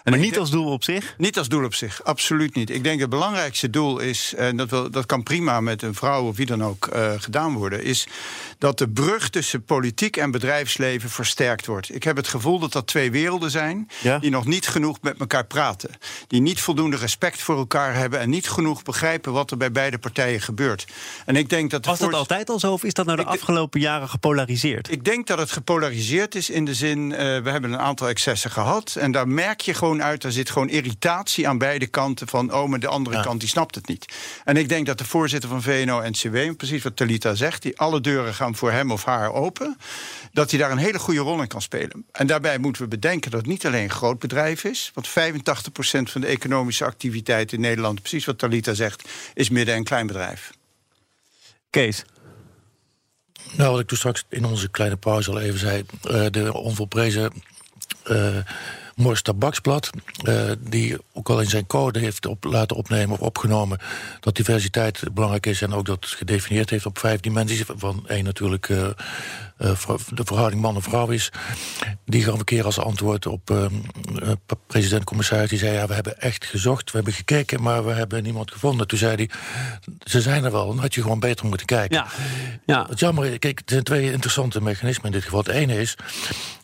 Maar 0.09 0.19
niet 0.19 0.39
als 0.39 0.51
doel 0.51 0.71
op 0.71 0.83
zich? 0.83 1.15
Niet 1.17 1.37
als 1.37 1.47
doel 1.47 1.63
op 1.63 1.73
zich, 1.73 2.03
absoluut 2.03 2.55
niet. 2.55 2.69
Ik 2.69 2.83
denk 2.83 2.99
het 2.99 3.09
belangrijkste 3.09 3.69
doel 3.69 3.99
is, 3.99 4.33
en 4.37 4.57
dat, 4.57 4.69
wil, 4.69 4.91
dat 4.91 5.05
kan 5.05 5.23
prima 5.23 5.61
met 5.61 5.81
een 5.81 5.95
vrouw 5.95 6.27
of 6.27 6.37
wie 6.37 6.45
dan 6.45 6.63
ook 6.63 6.89
uh, 6.93 7.11
gedaan 7.17 7.53
worden, 7.53 7.83
is 7.83 8.07
dat 8.57 8.77
de 8.77 8.89
brug 8.89 9.29
tussen 9.29 9.63
politiek 9.63 10.17
en 10.17 10.31
bedrijfsleven 10.31 11.09
versterkt 11.09 11.65
wordt. 11.65 11.95
Ik 11.95 12.03
heb 12.03 12.15
het 12.15 12.27
gevoel 12.27 12.59
dat 12.59 12.71
dat 12.71 12.87
twee 12.87 13.11
werelden 13.11 13.51
zijn 13.51 13.89
ja? 14.01 14.19
die 14.19 14.29
nog 14.29 14.45
niet 14.45 14.67
genoeg 14.67 14.97
met 15.01 15.19
elkaar 15.19 15.45
praten. 15.45 15.89
Die 16.27 16.41
niet 16.41 16.61
voldoende 16.61 16.97
respect 16.97 17.41
voor 17.41 17.57
elkaar 17.57 17.95
hebben 17.95 18.19
en 18.19 18.29
niet 18.29 18.49
genoeg 18.49 18.83
begrijpen 18.83 19.33
wat 19.33 19.51
er 19.51 19.57
bij 19.57 19.71
beide 19.71 19.97
partijen 19.97 20.41
gebeurt. 20.41 20.85
En 21.25 21.35
ik 21.35 21.49
denk 21.49 21.71
dat 21.71 21.85
Was 21.85 21.99
dat 21.99 22.13
altijd 22.13 22.49
al 22.49 22.59
zo 22.59 22.73
of 22.73 22.83
is 22.83 22.93
dat 22.93 23.05
nou 23.05 23.17
de 23.17 23.25
afgelopen 23.25 23.79
jaren 23.79 24.09
gepolariseerd? 24.09 24.91
Ik 24.91 25.05
denk 25.05 25.27
dat 25.27 25.37
het 25.37 25.51
gepolariseerd 25.51 26.35
is 26.35 26.49
in 26.49 26.65
de 26.65 26.73
zin, 26.73 27.09
uh, 27.09 27.17
we 27.17 27.49
hebben 27.49 27.71
een 27.71 27.79
aantal 27.79 28.07
excessen 28.07 28.51
gehad 28.51 28.95
en 28.99 29.11
daar 29.11 29.27
merk 29.27 29.61
je 29.61 29.73
gewoon 29.73 29.96
uit, 30.03 30.23
er 30.23 30.31
zit 30.31 30.49
gewoon 30.49 30.69
irritatie 30.69 31.47
aan 31.47 31.57
beide 31.57 31.87
kanten 31.87 32.27
van, 32.27 32.53
oh, 32.53 32.67
maar 32.69 32.79
de 32.79 32.87
andere 32.87 33.21
kant 33.21 33.39
die 33.39 33.49
snapt 33.49 33.75
het 33.75 33.87
niet. 33.87 34.05
En 34.43 34.57
ik 34.57 34.69
denk 34.69 34.85
dat 34.85 34.97
de 34.97 35.05
voorzitter 35.05 35.49
van 35.49 35.61
VNO-NCW, 35.61 36.55
precies 36.57 36.83
wat 36.83 36.95
Talita 36.95 37.35
zegt, 37.35 37.61
die 37.61 37.77
alle 37.77 38.01
deuren 38.01 38.33
gaan 38.33 38.55
voor 38.55 38.71
hem 38.71 38.91
of 38.91 39.03
haar 39.03 39.33
open, 39.33 39.77
dat 40.31 40.49
hij 40.49 40.59
daar 40.59 40.71
een 40.71 40.77
hele 40.77 40.99
goede 40.99 41.19
rol 41.19 41.41
in 41.41 41.47
kan 41.47 41.61
spelen. 41.61 42.05
En 42.11 42.27
daarbij 42.27 42.57
moeten 42.57 42.81
we 42.81 42.87
bedenken 42.87 43.31
dat 43.31 43.39
het 43.39 43.49
niet 43.49 43.65
alleen 43.65 43.83
een 43.83 43.89
groot 43.89 44.19
bedrijf 44.19 44.63
is, 44.63 44.91
want 44.93 45.09
85% 45.09 45.11
van 46.11 46.21
de 46.21 46.27
economische 46.27 46.85
activiteit 46.85 47.53
in 47.53 47.61
Nederland, 47.61 47.99
precies 47.99 48.25
wat 48.25 48.37
Talita 48.37 48.73
zegt, 48.73 49.09
is 49.33 49.49
midden- 49.49 49.75
en 49.75 49.83
kleinbedrijf. 49.83 50.51
Kees. 51.69 52.03
Nou, 53.51 53.71
wat 53.71 53.79
ik 53.79 53.87
toen 53.87 53.97
straks 53.97 54.25
in 54.29 54.45
onze 54.45 54.69
kleine 54.69 54.97
pauze 54.97 55.31
al 55.31 55.39
even 55.39 55.59
zei, 55.59 55.83
uh, 56.03 56.25
de 56.31 56.53
onvolprezen. 56.53 57.31
Uh, 58.05 58.37
Morris 58.97 59.21
Tabaksblad, 59.21 59.89
uh, 60.23 60.51
die 60.59 60.97
ook 61.13 61.29
al 61.29 61.41
in 61.41 61.49
zijn 61.49 61.67
code 61.67 61.99
heeft 61.99 62.25
op, 62.25 62.43
laten 62.43 62.75
opnemen 62.75 63.13
of 63.13 63.19
opgenomen 63.19 63.79
dat 64.19 64.35
diversiteit 64.35 65.03
belangrijk 65.13 65.45
is 65.45 65.61
en 65.61 65.73
ook 65.73 65.85
dat 65.85 66.05
gedefinieerd 66.05 66.69
heeft 66.69 66.85
op 66.85 66.97
vijf 66.97 67.19
dimensies. 67.19 67.63
Van 67.75 68.07
één 68.07 68.23
natuurlijk 68.23 68.69
uh, 68.69 68.87
de 69.57 70.23
verhouding 70.23 70.61
man-vrouw 70.61 71.07
is. 71.07 71.31
Die 72.05 72.23
gaf 72.23 72.39
een 72.39 72.43
keer 72.43 72.65
als 72.65 72.79
antwoord 72.79 73.25
op 73.25 73.69
president-commissaris. 74.67 75.49
Die 75.49 75.59
zei: 75.59 75.73
Ja, 75.73 75.87
we 75.87 75.93
hebben 75.93 76.21
echt 76.21 76.45
gezocht, 76.45 76.91
we 76.91 76.95
hebben 76.95 77.13
gekeken, 77.13 77.61
maar 77.61 77.85
we 77.85 77.91
hebben 77.91 78.23
niemand 78.23 78.51
gevonden. 78.51 78.87
Toen 78.87 78.97
zei 78.97 79.15
hij: 79.15 79.29
Ze 80.03 80.21
zijn 80.21 80.43
er 80.43 80.51
wel, 80.51 80.67
dan 80.67 80.79
had 80.79 80.93
je 80.93 81.01
gewoon 81.01 81.19
beter 81.19 81.45
moeten 81.45 81.65
kijken. 81.65 81.97
Ja. 81.97 82.07
Ja. 82.65 82.85
Het 82.89 82.99
jammer, 82.99 83.39
kijk, 83.39 83.59
er 83.59 83.63
zijn 83.65 83.83
twee 83.83 84.11
interessante 84.11 84.61
mechanismen 84.61 85.05
in 85.05 85.11
dit 85.11 85.23
geval. 85.23 85.39
Het 85.39 85.47
ene 85.47 85.79
is 85.79 85.95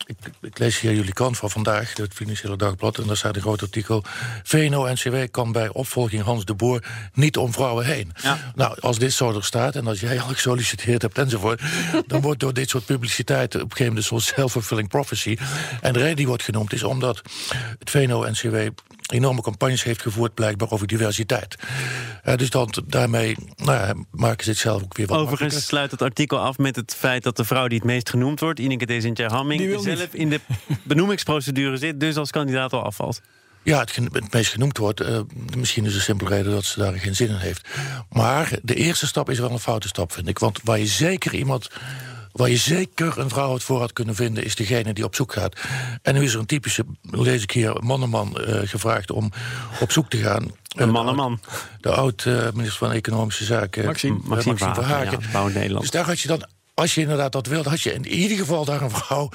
ik, 0.06 0.16
ik, 0.40 0.58
lees 0.58 0.80
hier 0.80 0.94
jullie 0.94 1.12
kant 1.12 1.36
van 1.36 1.50
vandaag, 1.50 1.96
het 1.96 2.14
Financiële 2.14 2.56
Dagblad... 2.56 2.98
en 2.98 3.06
daar 3.06 3.16
staat 3.16 3.36
een 3.36 3.42
groot 3.42 3.62
artikel... 3.62 4.04
VNO-NCW 4.42 5.16
kan 5.30 5.52
bij 5.52 5.68
opvolging 5.68 6.22
Hans 6.22 6.44
de 6.44 6.54
Boer 6.54 6.84
niet 7.12 7.36
om 7.36 7.52
vrouwen 7.52 7.84
heen. 7.84 8.12
Nou, 8.54 8.80
als 8.80 8.98
dit 8.98 9.12
zo 9.12 9.34
er 9.34 9.44
staat 9.44 9.74
en 9.74 9.86
als 9.86 10.00
jij 10.00 10.20
al 10.20 10.28
gesolliciteerd 10.28 11.02
hebt 11.02 11.18
enzovoort... 11.18 11.62
dan 12.06 12.20
wordt 12.20 12.40
door 12.40 12.54
dit 12.54 12.70
soort 12.70 12.83
publiciteit 12.84 13.54
op 13.54 13.60
een 13.60 13.70
gegeven 13.70 13.86
moment... 13.86 14.04
zo'n 14.04 14.20
self-fulfilling 14.20 14.88
prophecy. 14.88 15.36
En 15.80 15.92
de 15.92 15.98
reden 15.98 16.16
die 16.16 16.26
wordt 16.26 16.42
genoemd 16.42 16.72
is 16.72 16.82
omdat 16.82 17.22
het 17.78 17.90
VNO-NCW 17.90 18.56
enorme 19.12 19.42
campagnes 19.42 19.82
heeft 19.82 20.02
gevoerd, 20.02 20.34
blijkbaar 20.34 20.70
over 20.70 20.86
diversiteit. 20.86 21.56
Uh, 22.24 22.34
dus 22.34 22.50
dan, 22.50 22.74
daarmee 22.86 23.36
nou 23.56 23.86
ja, 23.86 23.94
maken 24.10 24.44
ze 24.44 24.50
het 24.50 24.58
zelf 24.58 24.82
ook 24.82 24.96
weer 24.96 25.06
wat 25.06 25.18
Overigens 25.18 25.66
sluit 25.66 25.90
het 25.90 26.02
artikel 26.02 26.38
af 26.38 26.58
met 26.58 26.76
het 26.76 26.94
feit 26.94 27.22
dat 27.22 27.36
de 27.36 27.44
vrouw 27.44 27.68
die 27.68 27.78
het 27.78 27.86
meest 27.86 28.10
genoemd 28.10 28.40
wordt, 28.40 28.58
Ineke 28.58 28.86
Desintje 28.86 29.26
Hamming, 29.26 29.80
zelf 29.82 30.08
in 30.14 30.30
de 30.30 30.40
benoemingsprocedure 30.82 31.76
zit, 31.76 32.00
dus 32.00 32.16
als 32.16 32.30
kandidaat 32.30 32.72
al 32.72 32.82
afvalt. 32.82 33.20
Ja, 33.62 33.80
het, 33.80 33.96
het, 33.96 34.32
meest 34.32 34.50
genoemd 34.50 34.78
wordt. 34.78 35.00
Uh, 35.00 35.20
misschien 35.56 35.84
is 35.84 35.92
de 35.92 36.00
simpele 36.00 36.30
reden 36.30 36.52
dat 36.52 36.64
ze 36.64 36.78
daar 36.78 36.92
geen 36.92 37.16
zin 37.16 37.28
in 37.28 37.36
heeft. 37.36 37.68
Maar 38.10 38.58
de 38.62 38.74
eerste 38.74 39.06
stap 39.06 39.30
is 39.30 39.38
wel 39.38 39.50
een 39.50 39.58
foute 39.58 39.88
stap, 39.88 40.12
vind 40.12 40.28
ik. 40.28 40.38
Want 40.38 40.60
waar 40.64 40.78
je 40.78 40.86
zeker 40.86 41.34
iemand 41.34 41.70
Waar 42.34 42.50
je 42.50 42.56
zeker 42.56 43.18
een 43.18 43.28
vrouw 43.28 43.52
het 43.52 43.62
voor 43.62 43.80
had 43.80 43.92
kunnen 43.92 44.14
vinden, 44.14 44.44
is 44.44 44.54
degene 44.54 44.92
die 44.92 45.04
op 45.04 45.14
zoek 45.14 45.32
gaat. 45.32 45.60
En 46.02 46.14
nu 46.14 46.22
is 46.22 46.32
er 46.34 46.40
een 46.40 46.46
typische, 46.46 46.84
lees 47.02 47.42
ik 47.42 47.50
hier, 47.50 47.76
mannenman 47.80 48.36
uh, 48.40 48.60
gevraagd 48.64 49.10
om 49.10 49.32
op 49.80 49.92
zoek 49.92 50.10
te 50.10 50.16
gaan. 50.16 50.50
Een 50.76 50.90
mannenman. 50.90 51.40
De, 51.80 51.90
oud-minister 51.90 52.78
van 52.78 52.92
Economische 52.92 53.44
Zaken, 53.44 53.84
Maxime, 53.84 54.18
Maxime, 54.24 54.50
Maxime 54.50 54.74
Verhagen. 54.74 55.18
Ja, 55.32 55.46
Nederland. 55.46 55.80
Dus 55.80 55.90
daar 55.90 56.06
had 56.06 56.20
je 56.20 56.28
dan 56.28 56.46
als 56.74 56.94
je 56.94 57.00
inderdaad 57.00 57.32
dat 57.32 57.46
wilde, 57.46 57.68
had 57.68 57.80
je 57.80 57.92
in 57.92 58.06
ieder 58.06 58.36
geval 58.36 58.64
daar 58.64 58.82
een 58.82 58.90
vrouw 58.90 59.28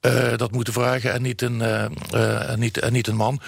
uh, 0.00 0.36
dat 0.36 0.52
moeten 0.52 0.72
vragen 0.72 1.12
en 1.12 1.22
niet 1.22 1.42
een, 1.42 1.60
uh, 1.60 1.84
uh, 2.14 2.54
niet, 2.54 2.78
en 2.78 2.92
niet 2.92 3.06
een 3.06 3.16
man. 3.16 3.40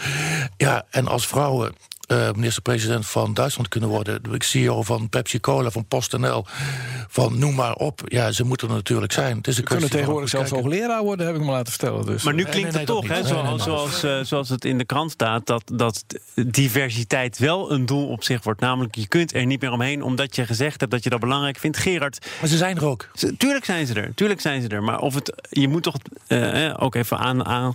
Ja, 0.56 0.86
en 0.90 1.06
als 1.06 1.26
vrouwen 1.26 1.74
uh, 2.12 2.32
minister-president 2.32 3.06
van 3.06 3.34
Duitsland 3.34 3.68
kunnen 3.68 3.88
worden. 3.88 4.20
Ik 4.32 4.42
CEO 4.42 4.82
van 4.82 5.08
Pepsi 5.08 5.40
Cola, 5.40 5.70
van 5.70 5.84
PostNL, 5.86 6.44
van 7.08 7.38
noem 7.38 7.54
maar 7.54 7.74
op. 7.74 8.00
Ja, 8.04 8.30
ze 8.30 8.44
moeten 8.44 8.68
er 8.68 8.74
natuurlijk 8.74 9.12
zijn. 9.12 9.36
Het 9.36 9.46
is 9.48 9.58
een 9.58 9.64
kunnen 9.64 9.90
tegenwoordig 9.90 10.28
zelfs 10.28 10.50
hoogleraar 10.50 11.02
worden, 11.02 11.26
heb 11.26 11.34
ik 11.34 11.40
me 11.40 11.50
laten 11.50 11.72
vertellen. 11.72 12.06
Dus. 12.06 12.22
Maar 12.22 12.34
nu 12.34 12.44
klinkt 12.44 12.74
het 12.74 12.86
toch, 12.86 13.08
hè, 13.08 13.26
zoals, 13.26 13.62
zoals, 13.62 14.04
uh, 14.04 14.20
zoals 14.22 14.48
het 14.48 14.64
in 14.64 14.78
de 14.78 14.84
krant 14.84 15.10
staat, 15.10 15.46
dat, 15.46 15.62
dat 15.72 16.04
diversiteit 16.34 17.38
wel 17.38 17.72
een 17.72 17.86
doel 17.86 18.08
op 18.08 18.24
zich 18.24 18.44
wordt. 18.44 18.60
Namelijk, 18.60 18.94
je 18.94 19.08
kunt 19.08 19.34
er 19.34 19.46
niet 19.46 19.60
meer 19.60 19.72
omheen, 19.72 20.02
omdat 20.02 20.36
je 20.36 20.46
gezegd 20.46 20.80
hebt 20.80 20.92
dat 20.92 21.04
je 21.04 21.10
dat 21.10 21.20
belangrijk 21.20 21.58
vindt. 21.58 21.78
Gerard. 21.78 22.26
Maar 22.40 22.48
ze 22.48 22.56
zijn 22.56 22.76
er 22.76 22.84
ook. 22.84 23.08
tuurlijk 23.38 23.64
zijn 23.64 23.86
ze 23.86 23.94
er, 23.94 24.14
tuurlijk 24.14 24.40
zijn 24.40 24.62
ze 24.62 24.68
er. 24.68 24.82
Maar 24.82 24.98
of 24.98 25.14
het, 25.14 25.32
je 25.50 25.68
moet 25.68 25.82
toch 25.82 25.96
uh, 26.28 26.74
ook 26.78 26.94
even 26.94 27.18
aan, 27.18 27.44
aan, 27.44 27.74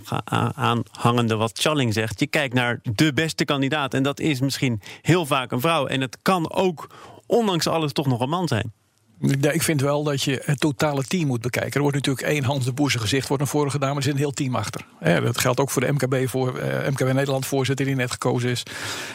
aanhangende 0.54 1.36
wat 1.36 1.58
Challing 1.58 1.92
zegt. 1.92 2.20
Je 2.20 2.26
kijkt 2.26 2.54
naar 2.54 2.80
de 2.82 3.12
beste 3.12 3.44
kandidaat. 3.44 3.94
En 3.94 4.02
dat 4.02 4.20
is 4.30 4.40
misschien 4.40 4.80
heel 5.02 5.26
vaak 5.26 5.52
een 5.52 5.60
vrouw. 5.60 5.86
En 5.86 6.00
het 6.00 6.18
kan 6.22 6.52
ook, 6.52 6.90
ondanks 7.26 7.66
alles, 7.66 7.92
toch 7.92 8.06
nog 8.06 8.20
een 8.20 8.28
man 8.28 8.48
zijn. 8.48 8.72
Ja, 9.20 9.50
ik 9.50 9.62
vind 9.62 9.80
wel 9.80 10.02
dat 10.02 10.22
je 10.22 10.42
het 10.44 10.60
totale 10.60 11.02
team 11.02 11.26
moet 11.26 11.40
bekijken. 11.40 11.72
Er 11.72 11.80
wordt 11.80 11.96
natuurlijk 11.96 12.26
één 12.26 12.44
Hans 12.44 12.64
de 12.64 12.72
Boerse 12.72 12.98
gezicht 12.98 13.28
wordt 13.28 13.42
naar 13.42 13.52
voren 13.52 13.70
gedaan, 13.70 13.88
maar 13.88 13.96
er 13.96 14.02
zit 14.02 14.12
een 14.12 14.18
heel 14.18 14.32
team 14.32 14.54
achter. 14.54 14.86
dat 15.00 15.38
geldt 15.38 15.60
ook 15.60 15.70
voor 15.70 15.82
de 15.82 15.92
MKB, 15.92 16.28
voor, 16.28 16.58
eh, 16.58 16.90
MKB 16.90 17.12
Nederland 17.12 17.46
voorzitter 17.46 17.86
die 17.86 17.94
net 17.94 18.10
gekozen 18.10 18.50
is. 18.50 18.62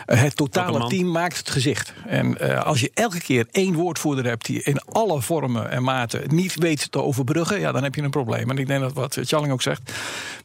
Eh, 0.06 0.22
het 0.22 0.36
totale 0.36 0.88
team 0.88 1.12
maakt 1.12 1.38
het 1.38 1.50
gezicht. 1.50 1.94
En 2.06 2.40
eh, 2.40 2.66
als 2.66 2.80
je 2.80 2.92
elke 2.94 3.20
keer 3.20 3.48
één 3.52 3.74
woordvoerder 3.74 4.26
hebt 4.26 4.46
die 4.46 4.64
in 4.64 4.82
alle 4.82 5.22
vormen 5.22 5.70
en 5.70 5.84
maten 5.84 6.36
niet 6.36 6.56
weet 6.56 6.92
te 6.92 7.02
overbruggen, 7.02 7.60
ja, 7.60 7.72
dan 7.72 7.84
heb 7.84 7.96
je 7.96 8.02
een 8.02 8.10
probleem. 8.10 8.50
En 8.50 8.58
ik 8.58 8.68
denk 8.68 8.82
dat 8.82 8.94
wat 8.94 9.18
Challing 9.22 9.52
ook 9.52 9.62
zegt, 9.62 9.92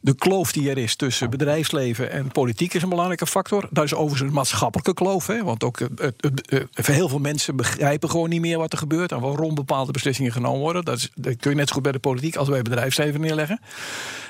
de 0.01 0.15
kloof 0.15 0.51
die 0.51 0.69
er 0.69 0.77
is 0.77 0.95
tussen 0.95 1.29
bedrijfsleven 1.29 2.11
en 2.11 2.31
politiek 2.31 2.73
is 2.73 2.81
een 2.81 2.89
belangrijke 2.89 3.27
factor. 3.27 3.67
Dat 3.71 3.83
is 3.83 3.93
overigens 3.93 4.29
een 4.29 4.35
maatschappelijke 4.35 4.93
kloof, 4.93 5.27
hè, 5.27 5.43
want 5.43 5.63
ook 5.63 5.79
heel 6.73 7.09
veel 7.09 7.19
mensen 7.19 7.55
begrijpen 7.55 8.09
gewoon 8.09 8.29
niet 8.29 8.41
meer 8.41 8.57
wat 8.57 8.71
er 8.71 8.77
gebeurt 8.77 9.11
en 9.11 9.19
waarom 9.19 9.46
bepaalde 9.55 9.91
beslissingen 9.91 10.31
genomen 10.31 10.59
worden. 10.59 10.85
Dat, 10.85 10.97
is, 10.97 11.09
dat 11.15 11.35
kun 11.37 11.51
je 11.51 11.57
net 11.57 11.67
zo 11.67 11.73
goed 11.73 11.83
bij 11.83 11.91
de 11.91 11.99
politiek 11.99 12.35
als 12.35 12.49
bij 12.49 12.61
bedrijfsleven 12.61 13.21
neerleggen. 13.21 13.59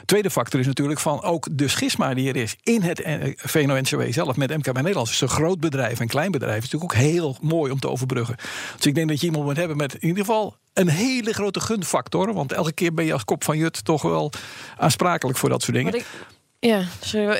Tweede 0.06 0.30
factor 0.30 0.60
is 0.60 0.66
natuurlijk 0.66 1.00
van 1.00 1.24
ook 1.24 1.48
de 1.52 1.68
schisma 1.68 2.14
die 2.14 2.30
er 2.30 2.36
is 2.36 2.56
in 2.64 2.82
het 2.82 3.02
eh, 3.02 3.34
VNO-NCW 3.36 4.02
zelf 4.10 4.36
met 4.36 4.58
MKB 4.58 4.76
Nederland. 4.76 5.08
Dus 5.08 5.22
een 5.22 5.30
groot 5.30 5.60
bedrijf 5.60 6.00
en 6.00 6.08
klein 6.08 6.32
bedrijf 6.32 6.64
is 6.64 6.70
natuurlijk 6.72 6.94
ook 6.94 7.00
heel 7.00 7.38
mooi 7.42 7.72
om 7.72 7.80
te 7.80 7.90
overbruggen. 7.90 8.36
Dus 8.76 8.86
ik 8.86 8.96
denk 8.96 9.10
dat 9.10 9.20
je 9.20 9.26
iemand 9.26 9.46
moet 9.46 9.58
hebben 9.58 9.78
met 9.78 9.94
in 9.94 10.08
ieder 10.08 10.26
geval 10.26 10.58
een 10.74 10.90
hele 10.90 11.34
grote 11.34 11.60
gunfactor. 11.60 12.34
Want 12.34 12.52
elke 12.52 12.72
keer 12.72 12.94
ben 12.94 13.06
je 13.06 13.14
als 13.14 13.26
kop 13.26 13.44
van 13.44 13.58
Jut 13.58 13.86
toch 13.86 14.02
wel 14.02 14.32
aansprakelijk 14.78 15.38
voor 15.38 15.50
dat 15.50 15.62
soort 15.62 15.78
dingen. 15.78 16.02
Ja, 16.60 16.84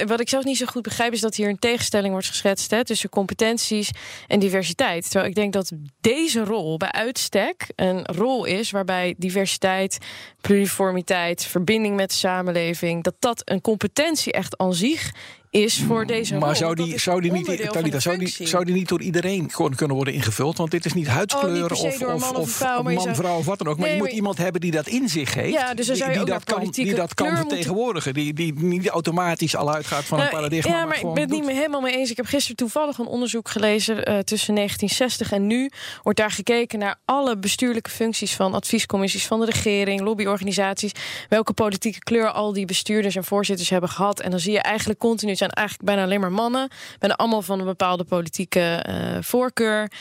wat 0.06 0.20
ik 0.20 0.30
zelf 0.30 0.44
niet 0.44 0.58
zo 0.58 0.66
goed 0.66 0.82
begrijp 0.82 1.14
is 1.14 1.22
dat 1.22 1.36
hier 1.36 1.50
een 1.50 1.60
tegenstelling 1.60 2.12
wordt 2.12 2.28
geschetst 2.28 2.72
hè, 2.72 2.86
tussen 2.86 3.10
competenties 3.10 3.90
en 4.28 4.40
diversiteit. 4.40 5.04
Terwijl 5.04 5.30
ik 5.30 5.36
denk 5.36 5.54
dat 5.54 5.72
deze 6.02 6.44
rol 6.44 6.78
bij 6.78 6.92
uitstek 6.92 7.68
een 7.76 8.06
rol 8.06 8.46
is 8.46 8.72
waarbij 8.72 9.16
diversiteit, 9.18 9.98
pluriformiteit, 10.42 11.46
verbinding 11.46 11.96
met 11.96 12.10
de 12.10 12.16
samenleving, 12.16 13.04
dat 13.04 13.16
dat 13.20 13.42
een 13.46 13.62
competentie 13.62 14.32
echt 14.32 14.58
aan 14.58 14.74
zich 14.74 15.12
is 15.50 15.82
voor 15.88 16.06
deze 16.06 16.36
Maar 16.36 16.56
zou 16.56 16.76
die, 16.76 17.00
zou 17.00 17.22
die, 17.22 17.32
niet, 17.32 17.72
Talita, 17.72 18.00
zou, 18.00 18.18
die, 18.18 18.48
zou 18.48 18.66
die 18.66 18.74
niet 18.74 18.88
door 18.88 19.02
iedereen 19.02 19.52
gewoon 19.52 19.76
kunnen 19.76 19.96
worden 19.96 20.14
ingevuld? 20.14 20.58
Want 20.58 20.72
dit 20.72 20.86
is 20.86 20.94
niet 20.94 21.08
huidskleur 21.08 21.72
oh, 21.72 21.84
of, 21.84 22.02
of, 22.02 22.32
of, 22.32 22.50
vrouw, 22.50 22.82
man, 22.82 23.16
vrouw 23.16 23.38
of 23.38 23.46
wat 23.46 23.58
dan 23.58 23.68
ook. 23.68 23.78
Maar 23.78 23.90
je 23.90 23.98
moet 23.98 24.12
iemand 24.12 24.38
hebben 24.38 24.62
die 24.62 24.72
dat 24.72 24.88
in 24.88 25.10
zich 25.10 25.34
heeft. 25.34 25.54
Ja, 25.54 25.74
dus 25.74 25.88
die, 25.88 26.10
die, 26.12 26.26
dat 26.26 26.44
kan, 26.44 26.70
die 26.70 26.96
dat 26.96 27.14
kan 27.14 27.38
vertegenwoordigen. 27.38 28.14
Die, 28.14 28.34
die 28.34 28.54
niet 28.54 28.88
automatisch 28.88 29.56
al 29.56 29.74
uitgaat 29.74 30.04
van 30.04 30.18
een 30.18 30.24
nou, 30.24 30.36
paradigma. 30.36 30.72
Ja, 30.72 30.86
maar, 30.86 30.98
ik 30.98 31.14
ben 31.14 31.22
het 31.22 31.30
niet 31.30 31.46
meer 31.46 31.56
helemaal 31.56 31.82
mee 31.82 31.98
eens. 31.98 32.12
Ik 32.12 32.18
heb 32.18 32.26
gisteren 32.26 32.56
toevallig 32.56 32.98
een 32.98 33.08
onderzoek 33.08 33.50
gelezen 33.50 33.96
uh, 33.96 34.04
tussen 34.04 34.56
1960 34.56 35.32
en 35.32 35.48
nu. 35.48 35.72
Wordt 36.04 36.20
daar 36.20 36.32
gekeken 36.32 36.80
naar 36.80 36.96
alle 37.06 37.38
bestuurlijke 37.38 37.90
functies 37.90 38.36
van 38.36 38.54
adviescommissies 38.54 39.28
van 39.28 39.40
de 39.40 39.46
regering, 39.46 40.02
lobbyorganisaties. 40.02 40.92
Welke 41.30 41.54
politieke 41.54 42.00
kleur 42.00 42.32
al 42.32 42.54
die 42.54 42.66
bestuurders 42.66 43.16
en 43.16 43.24
voorzitters 43.24 43.70
hebben 43.70 43.90
gehad. 43.90 44.20
En 44.20 44.32
dan 44.32 44.40
zie 44.40 44.52
je 44.52 44.62
eigenlijk 44.62 45.00
continu 45.00 45.36
zijn 45.38 45.50
eigenlijk 45.50 45.88
bijna 45.88 46.04
alleen 46.04 46.20
maar 46.20 46.32
mannen. 46.32 46.70
Bijna 47.00 47.16
allemaal 47.16 47.42
van 47.42 47.60
een 47.60 47.66
bepaalde 47.66 48.04
politieke 48.04 48.86
voorkeur. 49.22 49.92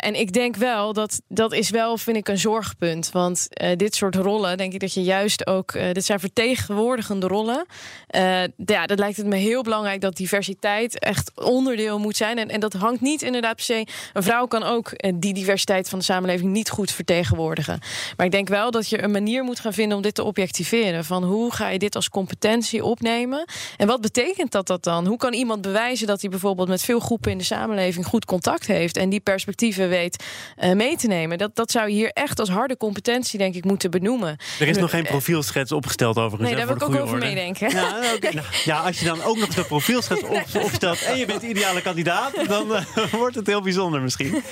en 0.00 0.14
ik 0.14 0.32
denk 0.32 0.56
wel 0.56 0.92
dat 0.92 1.20
dat 1.28 1.52
is 1.52 1.70
wel, 1.70 1.98
vind 1.98 2.16
ik, 2.16 2.28
een 2.28 2.38
zorgpunt. 2.38 3.10
Want 3.10 3.48
dit 3.76 3.94
soort 3.94 4.14
rollen, 4.14 4.56
denk 4.56 4.72
ik 4.72 4.80
dat 4.80 4.94
je 4.94 5.02
juist 5.02 5.46
ook. 5.46 5.72
dit 5.72 6.04
zijn 6.04 6.20
vertegenwoordigende 6.20 7.26
rollen. 7.26 7.66
ja, 8.56 8.86
dat 8.86 8.98
lijkt 8.98 9.16
het 9.16 9.26
me 9.26 9.36
heel 9.36 9.62
belangrijk 9.62 10.00
dat 10.00 10.16
diversiteit 10.16 10.98
echt 10.98 11.32
onderdeel 11.34 11.98
moet 11.98 12.16
zijn. 12.16 12.38
En, 12.38 12.48
en 12.48 12.60
dat 12.60 12.72
hangt 12.72 13.00
niet 13.00 13.22
inderdaad 13.22 13.54
per 13.54 13.64
se. 13.64 13.86
Een 14.12 14.22
vrouw 14.22 14.46
kan 14.46 14.62
ook 14.62 14.92
die 15.14 15.34
diversiteit 15.34 15.88
van 15.88 15.98
de 15.98 16.04
samenleving 16.04 16.50
niet 16.50 16.70
goed 16.70 16.90
vertegenwoordigen. 16.90 17.80
Maar 18.16 18.26
ik 18.26 18.32
denk 18.32 18.48
wel 18.48 18.70
dat 18.70 18.88
je 18.88 19.02
een 19.02 19.10
manier 19.10 19.44
moet 19.44 19.60
gaan 19.60 19.72
vinden 19.72 19.96
om 19.96 20.02
dit 20.02 20.14
te 20.14 20.24
objectiveren. 20.24 21.04
Van 21.04 21.24
hoe 21.24 21.52
ga 21.52 21.68
je 21.68 21.78
dit 21.78 21.94
als 21.94 22.08
competentie 22.08 22.84
opnemen? 22.84 23.44
En 23.76 23.86
wat 23.86 24.00
betekent 24.00 24.39
dat, 24.48 24.66
dat 24.66 24.84
dan? 24.84 25.06
Hoe 25.06 25.16
kan 25.16 25.32
iemand 25.32 25.62
bewijzen 25.62 26.06
dat 26.06 26.20
hij 26.20 26.30
bijvoorbeeld 26.30 26.68
met 26.68 26.82
veel 26.82 27.00
groepen 27.00 27.30
in 27.30 27.38
de 27.38 27.44
samenleving 27.44 28.06
goed 28.06 28.24
contact 28.24 28.66
heeft 28.66 28.96
en 28.96 29.08
die 29.08 29.20
perspectieven 29.20 29.88
weet 29.88 30.24
uh, 30.58 30.72
mee 30.72 30.96
te 30.96 31.06
nemen? 31.06 31.38
Dat, 31.38 31.56
dat 31.56 31.70
zou 31.70 31.88
je 31.88 31.94
hier 31.94 32.10
echt 32.12 32.40
als 32.40 32.48
harde 32.48 32.76
competentie, 32.76 33.38
denk 33.38 33.54
ik, 33.54 33.64
moeten 33.64 33.90
benoemen. 33.90 34.36
Er 34.60 34.68
is 34.68 34.76
nog 34.76 34.90
geen 34.90 35.04
profielschets 35.04 35.72
opgesteld 35.72 36.16
overigens. 36.16 36.48
Nee, 36.48 36.58
daar 36.58 36.66
wil 36.66 36.76
ik 36.76 36.82
ook 36.82 37.02
over 37.02 37.18
meedenken. 37.18 37.70
Ja, 37.70 37.96
okay. 38.14 38.32
nou, 38.32 38.46
ja, 38.64 38.80
als 38.80 38.98
je 38.98 39.04
dan 39.04 39.22
ook 39.22 39.38
nog 39.38 39.48
de 39.48 39.64
profielschets 39.64 40.22
op, 40.22 40.44
opstelt 40.64 41.02
en 41.02 41.18
je 41.18 41.26
bent 41.26 41.42
ideale 41.42 41.82
kandidaat, 41.82 42.32
dan 42.48 42.70
uh, 42.70 42.82
wordt 43.12 43.34
het 43.34 43.46
heel 43.46 43.62
bijzonder 43.62 44.00
misschien. 44.00 44.42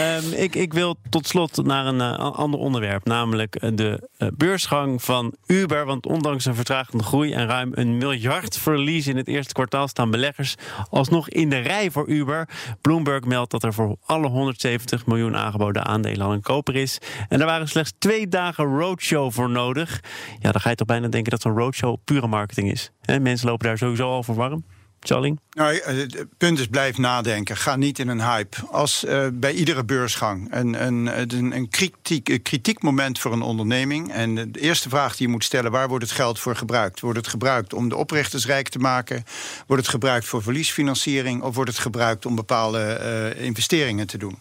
um, 0.00 0.32
ik, 0.46 0.54
ik 0.54 0.72
wil 0.72 0.96
tot 1.10 1.26
slot 1.26 1.64
naar 1.64 1.86
een 1.86 2.00
uh, 2.00 2.18
ander 2.18 2.60
onderwerp, 2.60 3.04
namelijk 3.04 3.60
de 3.76 4.08
beursgang 4.36 5.02
van 5.02 5.34
Uber. 5.46 5.84
Want 5.84 6.06
ondanks 6.06 6.44
een 6.44 6.54
vertragende 6.54 7.04
groei 7.04 7.32
en 7.32 7.46
ruim 7.46 7.70
een 7.74 7.98
miljard 7.98 8.58
verlies 8.58 9.06
in 9.06 9.16
het 9.20 9.28
eerste 9.28 9.52
kwartaal 9.52 9.88
staan 9.88 10.10
beleggers 10.10 10.54
alsnog 10.90 11.28
in 11.28 11.50
de 11.50 11.58
rij 11.58 11.90
voor 11.90 12.08
Uber. 12.08 12.48
Bloomberg 12.80 13.24
meldt 13.24 13.50
dat 13.50 13.62
er 13.62 13.74
voor 13.74 13.96
alle 14.06 14.28
170 14.28 15.06
miljoen 15.06 15.36
aangeboden 15.36 15.84
aandelen 15.84 16.26
al 16.26 16.32
een 16.32 16.42
koper 16.42 16.76
is. 16.76 16.98
En 17.28 17.38
daar 17.38 17.46
waren 17.46 17.68
slechts 17.68 17.92
twee 17.98 18.28
dagen 18.28 18.64
roadshow 18.64 19.32
voor 19.32 19.50
nodig. 19.50 20.00
Ja, 20.38 20.52
dan 20.52 20.60
ga 20.60 20.70
je 20.70 20.76
toch 20.76 20.86
bijna 20.86 21.08
denken 21.08 21.30
dat 21.30 21.42
zo'n 21.42 21.56
roadshow 21.56 21.96
pure 22.04 22.26
marketing 22.26 22.70
is. 22.70 22.90
mensen 23.20 23.48
lopen 23.48 23.66
daar 23.66 23.78
sowieso 23.78 24.08
al 24.08 24.22
voor 24.22 24.34
warm. 24.34 24.64
Charling? 25.00 25.40
Nou, 25.50 25.76
eh, 25.76 25.96
het 25.96 26.26
punt 26.38 26.58
is 26.58 26.66
blijf 26.66 26.98
nadenken. 26.98 27.56
Ga 27.56 27.76
niet 27.76 27.98
in 27.98 28.08
een 28.08 28.22
hype. 28.22 28.56
Als 28.70 29.04
uh, 29.04 29.26
bij 29.32 29.52
iedere 29.52 29.84
beursgang 29.84 30.54
een, 30.54 30.86
een, 30.86 31.26
een, 31.56 31.68
kritiek, 31.68 32.38
kritiek 32.42 32.82
moment 32.82 33.18
voor 33.18 33.32
een 33.32 33.42
onderneming. 33.42 34.12
En 34.12 34.34
de 34.52 34.60
eerste 34.60 34.88
vraag 34.88 35.16
die 35.16 35.26
je 35.26 35.32
moet 35.32 35.44
stellen: 35.44 35.70
waar 35.70 35.88
wordt 35.88 36.04
het 36.04 36.12
geld 36.12 36.38
voor 36.38 36.56
gebruikt? 36.56 37.00
Wordt 37.00 37.18
het 37.18 37.28
gebruikt 37.28 37.74
om 37.74 37.88
de 37.88 37.96
oprichters 37.96 38.46
rijk 38.46 38.68
te 38.68 38.78
maken? 38.78 39.24
Wordt 39.66 39.82
het 39.82 39.92
gebruikt 39.92 40.26
voor 40.26 40.42
verliesfinanciering? 40.42 41.42
Of 41.42 41.54
wordt 41.54 41.70
het 41.70 41.78
gebruikt 41.78 42.26
om 42.26 42.34
bepaalde 42.34 43.00
uh, 43.36 43.44
investeringen 43.44 44.06
te 44.06 44.18
doen? 44.18 44.38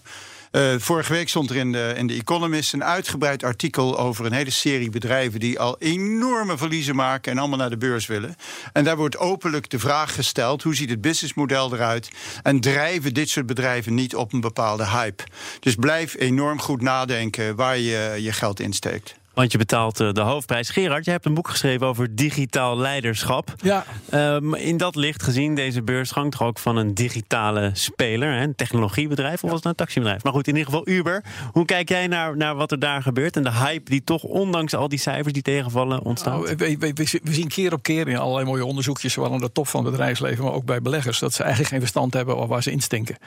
Uh, 0.51 0.75
vorige 0.77 1.13
week 1.13 1.29
stond 1.29 1.49
er 1.49 1.55
in 1.55 1.71
de, 1.71 1.93
in 1.97 2.07
de 2.07 2.13
Economist 2.13 2.73
een 2.73 2.83
uitgebreid 2.83 3.43
artikel 3.43 3.99
over 3.99 4.25
een 4.25 4.31
hele 4.31 4.49
serie 4.49 4.89
bedrijven 4.89 5.39
die 5.39 5.59
al 5.59 5.75
enorme 5.79 6.57
verliezen 6.57 6.95
maken 6.95 7.31
en 7.31 7.37
allemaal 7.37 7.57
naar 7.57 7.69
de 7.69 7.77
beurs 7.77 8.07
willen. 8.07 8.35
En 8.73 8.83
daar 8.83 8.97
wordt 8.97 9.17
openlijk 9.17 9.69
de 9.69 9.79
vraag 9.79 10.15
gesteld: 10.15 10.63
hoe 10.63 10.75
ziet 10.75 10.89
het 10.89 11.01
businessmodel 11.01 11.73
eruit? 11.73 12.09
En 12.43 12.59
drijven 12.59 13.13
dit 13.13 13.29
soort 13.29 13.45
bedrijven 13.45 13.93
niet 13.93 14.15
op 14.15 14.33
een 14.33 14.41
bepaalde 14.41 14.87
hype? 14.87 15.23
Dus 15.59 15.75
blijf 15.75 16.15
enorm 16.17 16.59
goed 16.59 16.81
nadenken 16.81 17.55
waar 17.55 17.77
je 17.77 18.15
je 18.19 18.31
geld 18.31 18.59
insteekt. 18.59 19.18
Want 19.39 19.51
je 19.51 19.57
betaalt 19.57 19.99
eh, 19.99 20.11
de 20.11 20.21
hoofdprijs. 20.21 20.69
Gerard, 20.69 21.05
je 21.05 21.11
hebt 21.11 21.25
een 21.25 21.33
boek 21.33 21.47
geschreven 21.47 21.87
over 21.87 22.15
digitaal 22.15 22.77
leiderschap. 22.77 23.53
Ja. 23.61 23.85
Um, 24.13 24.55
in 24.55 24.77
dat 24.77 24.95
licht 24.95 25.23
gezien, 25.23 25.55
deze 25.55 25.81
beursgang 25.81 26.31
toch 26.31 26.43
ook 26.43 26.59
van 26.59 26.77
een 26.77 26.93
digitale 26.93 27.69
speler, 27.73 28.33
hè, 28.33 28.43
een 28.43 28.55
technologiebedrijf 28.55 29.43
of 29.43 29.49
was 29.49 29.59
het 29.59 29.67
een 29.67 29.75
taxibedrijf? 29.75 30.23
Maar 30.23 30.33
goed, 30.33 30.47
in 30.47 30.55
ieder 30.55 30.71
geval 30.71 30.87
Uber. 30.87 31.23
Hoe 31.51 31.65
kijk 31.65 31.89
jij 31.89 32.07
naar, 32.07 32.37
naar 32.37 32.55
wat 32.55 32.71
er 32.71 32.79
daar 32.79 33.01
gebeurt 33.01 33.35
en 33.35 33.43
de 33.43 33.51
hype 33.51 33.89
die 33.89 34.03
toch 34.03 34.23
ondanks 34.23 34.75
al 34.75 34.89
die 34.89 34.99
cijfers 34.99 35.33
die 35.33 35.41
tegenvallen 35.41 36.01
ontstaat? 36.01 36.33
Nou, 36.33 36.55
we, 36.55 36.77
we, 36.77 37.19
we, 37.23 37.33
zien 37.33 37.47
keer 37.47 37.73
op 37.73 37.83
keer 37.83 38.07
in 38.07 38.17
allerlei 38.17 38.45
mooie 38.45 38.65
onderzoekjes, 38.65 39.13
zowel 39.13 39.33
aan 39.33 39.39
de 39.39 39.51
top 39.51 39.67
van 39.67 39.83
het 39.83 39.91
bedrijfsleven, 39.91 40.43
maar 40.43 40.53
ook 40.53 40.65
bij 40.65 40.81
beleggers, 40.81 41.19
dat 41.19 41.33
ze 41.33 41.41
eigenlijk 41.41 41.71
geen 41.71 41.81
verstand 41.81 42.13
hebben 42.13 42.47
waar 42.47 42.63
ze 42.63 42.71
instinken. 42.71 43.17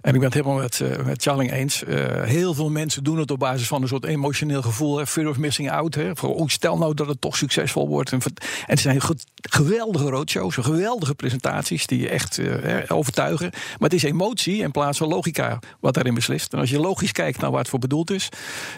En 0.00 0.14
ik 0.14 0.20
ben 0.20 0.28
het 0.28 0.34
helemaal 0.34 0.58
met, 0.58 0.80
uh, 0.80 0.96
met 1.04 1.22
Charling 1.22 1.52
eens. 1.52 1.82
Uh, 1.82 2.22
heel 2.22 2.54
veel 2.54 2.70
mensen 2.70 3.04
doen 3.04 3.18
het 3.18 3.30
op 3.30 3.38
basis 3.38 3.66
van 3.66 3.82
een 3.82 3.88
soort 3.88 4.04
emotioneel 4.04 4.62
gevoel, 4.62 5.06
fear 5.06 5.28
of 5.28 5.38
missing 5.38 5.48
out. 5.58 5.94
Hè. 5.94 6.10
Oh, 6.22 6.48
stel 6.48 6.78
nou 6.78 6.94
dat 6.94 7.06
het 7.06 7.20
toch 7.20 7.36
succesvol 7.36 7.88
wordt. 7.88 8.12
En, 8.12 8.20
het 8.64 8.80
zijn 8.80 9.00
geweldige 9.40 10.10
roadshows, 10.10 10.56
geweldige 10.56 11.14
presentaties 11.14 11.86
die 11.86 12.00
je 12.00 12.08
echt 12.08 12.38
uh, 12.38 12.78
overtuigen. 12.88 13.50
Maar 13.50 13.88
het 13.88 13.92
is 13.92 14.02
emotie 14.02 14.62
in 14.62 14.70
plaats 14.70 14.98
van 14.98 15.08
logica 15.08 15.58
wat 15.80 15.94
daarin 15.94 16.14
beslist. 16.14 16.52
En 16.52 16.58
als 16.58 16.70
je 16.70 16.80
logisch 16.80 17.12
kijkt 17.12 17.40
naar 17.40 17.50
waar 17.50 17.60
het 17.60 17.68
voor 17.68 17.78
bedoeld 17.78 18.10
is, 18.10 18.28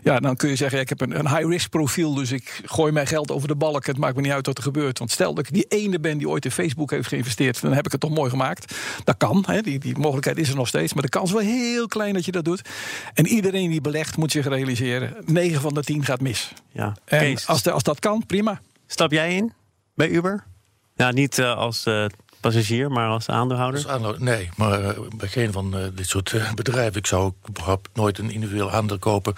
ja, 0.02 0.20
dan 0.20 0.36
kun 0.36 0.48
je 0.48 0.56
zeggen: 0.56 0.76
ja, 0.76 0.82
ik 0.82 0.88
heb 0.88 1.00
een, 1.00 1.18
een 1.18 1.28
high-risk 1.28 1.70
profiel, 1.70 2.14
dus 2.14 2.30
ik 2.30 2.60
gooi 2.64 2.92
mijn 2.92 3.06
geld 3.06 3.30
over 3.30 3.48
de 3.48 3.56
balk. 3.56 3.86
Het 3.86 3.98
maakt 3.98 4.16
me 4.16 4.22
niet 4.22 4.32
uit 4.32 4.46
wat 4.46 4.56
er 4.56 4.62
gebeurt. 4.62 4.98
Want 4.98 5.10
stel 5.10 5.34
dat 5.34 5.46
ik 5.46 5.52
die 5.52 5.66
ene 5.68 6.00
ben 6.00 6.18
die 6.18 6.28
ooit 6.28 6.44
in 6.44 6.50
Facebook 6.50 6.90
heeft 6.90 7.08
geïnvesteerd, 7.08 7.60
dan 7.60 7.72
heb 7.72 7.86
ik 7.86 7.92
het 7.92 8.00
toch 8.00 8.10
mooi 8.14 8.30
gemaakt. 8.30 8.74
Dat 9.04 9.16
kan, 9.16 9.44
hè, 9.46 9.60
die, 9.60 9.78
die 9.78 9.98
mogelijkheid 9.98 10.38
is 10.38 10.48
er 10.48 10.56
nog 10.56 10.68
steeds, 10.68 10.92
maar 10.94 11.02
de 11.02 11.08
kans 11.08 11.28
is 11.28 11.36
wel 11.36 11.46
heel 11.46 11.86
klein 11.86 12.14
dat 12.14 12.24
je 12.24 12.32
dat 12.32 12.44
doet. 12.44 12.68
En 13.14 13.26
iedereen 13.26 13.70
die 13.70 13.80
belegt 13.80 14.16
moet 14.16 14.32
zich 14.32 14.48
realiseren: 14.48 15.16
9 15.24 15.60
van 15.60 15.74
de 15.74 15.82
10 15.82 16.04
gaat 16.04 16.20
mis. 16.20 16.52
Ja. 16.72 16.96
En 17.04 17.38
als, 17.46 17.62
de, 17.62 17.70
als 17.70 17.82
dat 17.82 17.98
kan, 17.98 18.26
prima. 18.26 18.60
Stap 18.86 19.12
jij 19.12 19.36
in 19.36 19.52
bij 19.94 20.08
Uber? 20.08 20.44
Ja, 20.96 21.10
niet 21.10 21.38
uh, 21.38 21.56
als 21.56 21.86
uh, 21.86 22.04
passagier, 22.40 22.90
maar 22.90 23.08
als 23.08 23.28
aandeelhouder? 23.28 23.80
Als 23.80 23.92
aandeelhouder 23.92 24.24
nee, 24.24 24.50
maar 24.56 24.80
uh, 24.80 24.88
bij 25.16 25.28
geen 25.28 25.52
van 25.52 25.90
dit 25.94 26.08
soort 26.08 26.34
bedrijven. 26.54 26.96
Ik 26.96 27.06
zou 27.06 27.32
überhaupt 27.48 27.88
nooit 27.94 28.18
een 28.18 28.30
individueel 28.30 28.70
aandeel 28.70 28.98
kopen. 28.98 29.34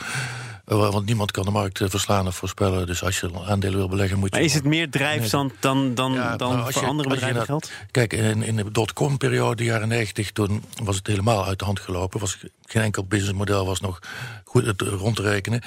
Want 0.64 1.06
niemand 1.06 1.30
kan 1.30 1.44
de 1.44 1.50
markt 1.50 1.80
verslaan 1.84 2.26
of 2.26 2.36
voorspellen. 2.36 2.86
Dus 2.86 3.04
als 3.04 3.20
je 3.20 3.30
aandelen 3.46 3.78
wil 3.78 3.88
beleggen, 3.88 4.18
moet 4.18 4.28
je. 4.28 4.36
Maar 4.36 4.44
is 4.44 4.54
het 4.54 4.64
meer 4.64 4.90
drijfzand 4.90 5.52
dan, 5.60 5.94
dan, 5.94 6.12
ja, 6.12 6.36
dan 6.36 6.52
nou, 6.52 6.72
voor 6.72 6.82
je, 6.82 6.88
andere 6.88 7.08
bedrijven 7.08 7.44
geldt? 7.44 7.72
Kijk, 7.90 8.12
in, 8.12 8.42
in 8.42 8.56
de 8.56 8.70
dotcom-periode, 8.70 9.64
jaren 9.64 9.88
90, 9.88 10.32
toen 10.32 10.64
was 10.82 10.96
het 10.96 11.06
helemaal 11.06 11.46
uit 11.46 11.58
de 11.58 11.64
hand 11.64 11.80
gelopen. 11.80 12.20
Was, 12.20 12.38
geen 12.64 12.82
enkel 12.82 13.04
businessmodel 13.04 13.66
was 13.66 13.80
nog 13.80 13.98
goed 14.44 14.80
rond 14.80 15.16
te 15.16 15.22
rekenen. 15.22 15.62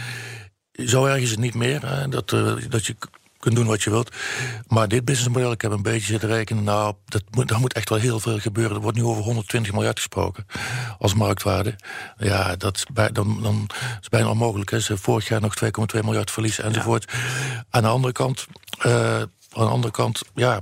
Zo 0.85 1.05
erg 1.05 1.21
is 1.21 1.31
het 1.31 1.39
niet 1.39 1.53
meer. 1.53 1.87
Hè, 1.87 2.07
dat, 2.07 2.31
uh, 2.31 2.53
dat 2.69 2.85
je 2.85 2.95
kunt 3.39 3.55
doen 3.55 3.65
wat 3.65 3.83
je 3.83 3.89
wilt. 3.89 4.15
Maar 4.67 4.87
dit 4.87 5.05
businessmodel, 5.05 5.51
ik 5.51 5.61
heb 5.61 5.71
een 5.71 5.81
beetje 5.81 6.05
zitten 6.05 6.29
rekenen. 6.29 6.63
Nou, 6.63 6.93
dat 7.05 7.23
moet, 7.31 7.47
daar 7.47 7.59
moet 7.59 7.73
echt 7.73 7.89
wel 7.89 7.97
heel 7.97 8.19
veel 8.19 8.39
gebeuren. 8.39 8.75
Er 8.75 8.81
wordt 8.81 8.97
nu 8.97 9.03
over 9.03 9.23
120 9.23 9.73
miljard 9.73 9.97
gesproken 9.97 10.45
als 10.99 11.13
marktwaarde. 11.13 11.75
Ja, 12.17 12.55
dat 12.55 12.75
is, 12.75 12.85
bij, 12.93 13.11
dan, 13.11 13.39
dan 13.41 13.69
is 14.01 14.09
bijna 14.09 14.29
onmogelijk. 14.29 14.71
Hè. 14.71 14.79
Ze 14.79 14.97
vorig 14.97 15.27
jaar 15.27 15.41
nog 15.41 15.53
2,2 15.63 15.69
miljard 16.03 16.31
verlies 16.31 16.59
enzovoort. 16.59 17.13
Aan 17.69 17.81
de 17.81 17.87
andere 17.87 18.13
kant. 18.13 18.45
Uh, 18.85 19.21
aan 19.57 19.65
de 19.65 19.71
andere 19.71 19.93
kant, 19.93 20.21
ja, 20.35 20.61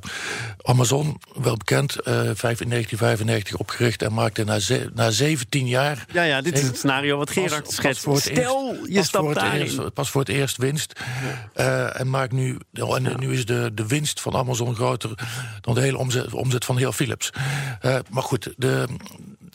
Amazon, 0.62 1.20
wel 1.42 1.58
bekend, 1.58 1.98
uh, 2.08 2.14
in 2.14 2.70
1995 2.70 3.56
opgericht 3.56 4.02
en 4.02 4.14
maakte 4.14 4.44
na, 4.44 4.60
ze, 4.60 4.90
na 4.94 5.12
17 5.12 5.68
jaar. 5.68 6.06
Ja, 6.12 6.24
ja, 6.24 6.42
dit 6.42 6.58
is 6.58 6.64
het 6.64 6.78
scenario 6.78 7.18
wat 7.18 7.30
Gerard 7.30 7.72
schetst. 7.72 8.02
Stel, 8.02 8.76
eerst, 8.76 8.92
je 8.92 9.04
stapt 9.04 9.36
daarin. 9.36 9.62
Eerst, 9.62 9.94
pas 9.94 10.10
voor 10.10 10.22
het 10.22 10.30
eerst 10.30 10.58
winst. 10.58 11.00
Uh, 11.56 12.00
en 12.00 12.10
maakt 12.10 12.32
nu, 12.32 12.58
en 12.74 13.04
ja. 13.04 13.18
nu 13.18 13.34
is 13.34 13.46
de, 13.46 13.72
de 13.74 13.88
winst 13.88 14.22
van 14.22 14.36
Amazon 14.36 14.76
groter 14.76 15.12
dan 15.62 15.74
de 15.74 15.82
hele 15.82 15.98
omzet, 15.98 16.34
omzet 16.34 16.66
van 16.66 16.78
heel 16.78 16.92
Philips. 16.92 17.30
Uh, 17.82 17.98
maar 18.10 18.24
goed, 18.24 18.54
de, 18.58 18.86
eh, 18.88 18.96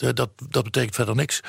dat, 0.01 0.31
dat 0.49 0.65
betekent 0.65 0.95
verder 0.95 1.15
niks 1.15 1.41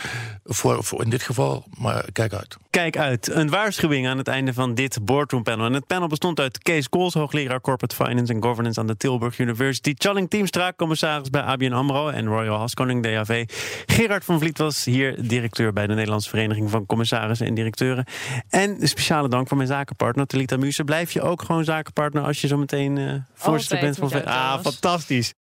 voor, 0.44 0.84
voor 0.84 1.04
in 1.04 1.10
dit 1.10 1.24
geval, 1.24 1.66
maar 1.78 2.06
kijk 2.12 2.34
uit. 2.34 2.58
Kijk 2.70 2.98
uit. 2.98 3.30
Een 3.30 3.50
waarschuwing 3.50 4.08
aan 4.08 4.18
het 4.18 4.28
einde 4.28 4.54
van 4.54 4.74
dit 4.74 5.06
boardroom 5.06 5.44
panel. 5.44 5.66
En 5.66 5.74
het 5.74 5.88
panel 5.88 6.08
bestond 6.08 6.40
uit 6.40 6.58
Kees 6.58 6.90
Kools, 6.90 7.14
hoogleraar 7.14 7.62
Corporate 7.62 7.96
Finance 7.96 8.34
and 8.34 8.44
Governance 8.44 8.80
aan 8.80 8.88
de 8.88 8.98
Tilburg 8.98 9.40
University. 9.40 9.94
Challing 9.98 10.30
Teamstra, 10.30 10.74
commissaris 10.76 11.30
bij 11.30 11.42
ABN 11.42 11.72
AMRO 11.72 12.10
en 12.10 12.26
Royal 12.26 12.58
Haskoning 12.58 13.04
DAV. 13.04 13.46
Gerard 13.86 14.26
van 14.26 14.40
Vliet 14.40 14.58
was 14.58 14.86
hier 14.86 15.28
directeur 15.28 15.74
bij 15.74 15.88
de 15.88 15.94
Nederlandse 15.94 16.30
Vereniging 16.30 16.70
van 16.70 16.86
Commissarissen 16.86 17.48
en 17.48 17.54
Directeuren. 17.54 18.06
En 18.50 18.82
een 18.82 18.88
speciale 18.88 19.30
dank 19.30 19.48
voor 19.48 19.58
mijn 19.58 19.70
zakenpartner 19.70 20.28
Talita 20.28 20.58
Muse. 20.58 20.84
Blijf 20.84 21.12
je 21.12 21.22
ook 21.22 21.42
gewoon 21.42 21.64
zakenpartner 21.64 22.24
als 22.24 22.42
je 22.42 22.48
zo 22.48 22.58
meteen 22.58 22.98
uh, 22.98 23.14
voorzitter 23.34 23.80
bent 23.80 23.98
van... 23.98 24.26
Ah, 24.26 24.60
fantastisch. 24.62 25.34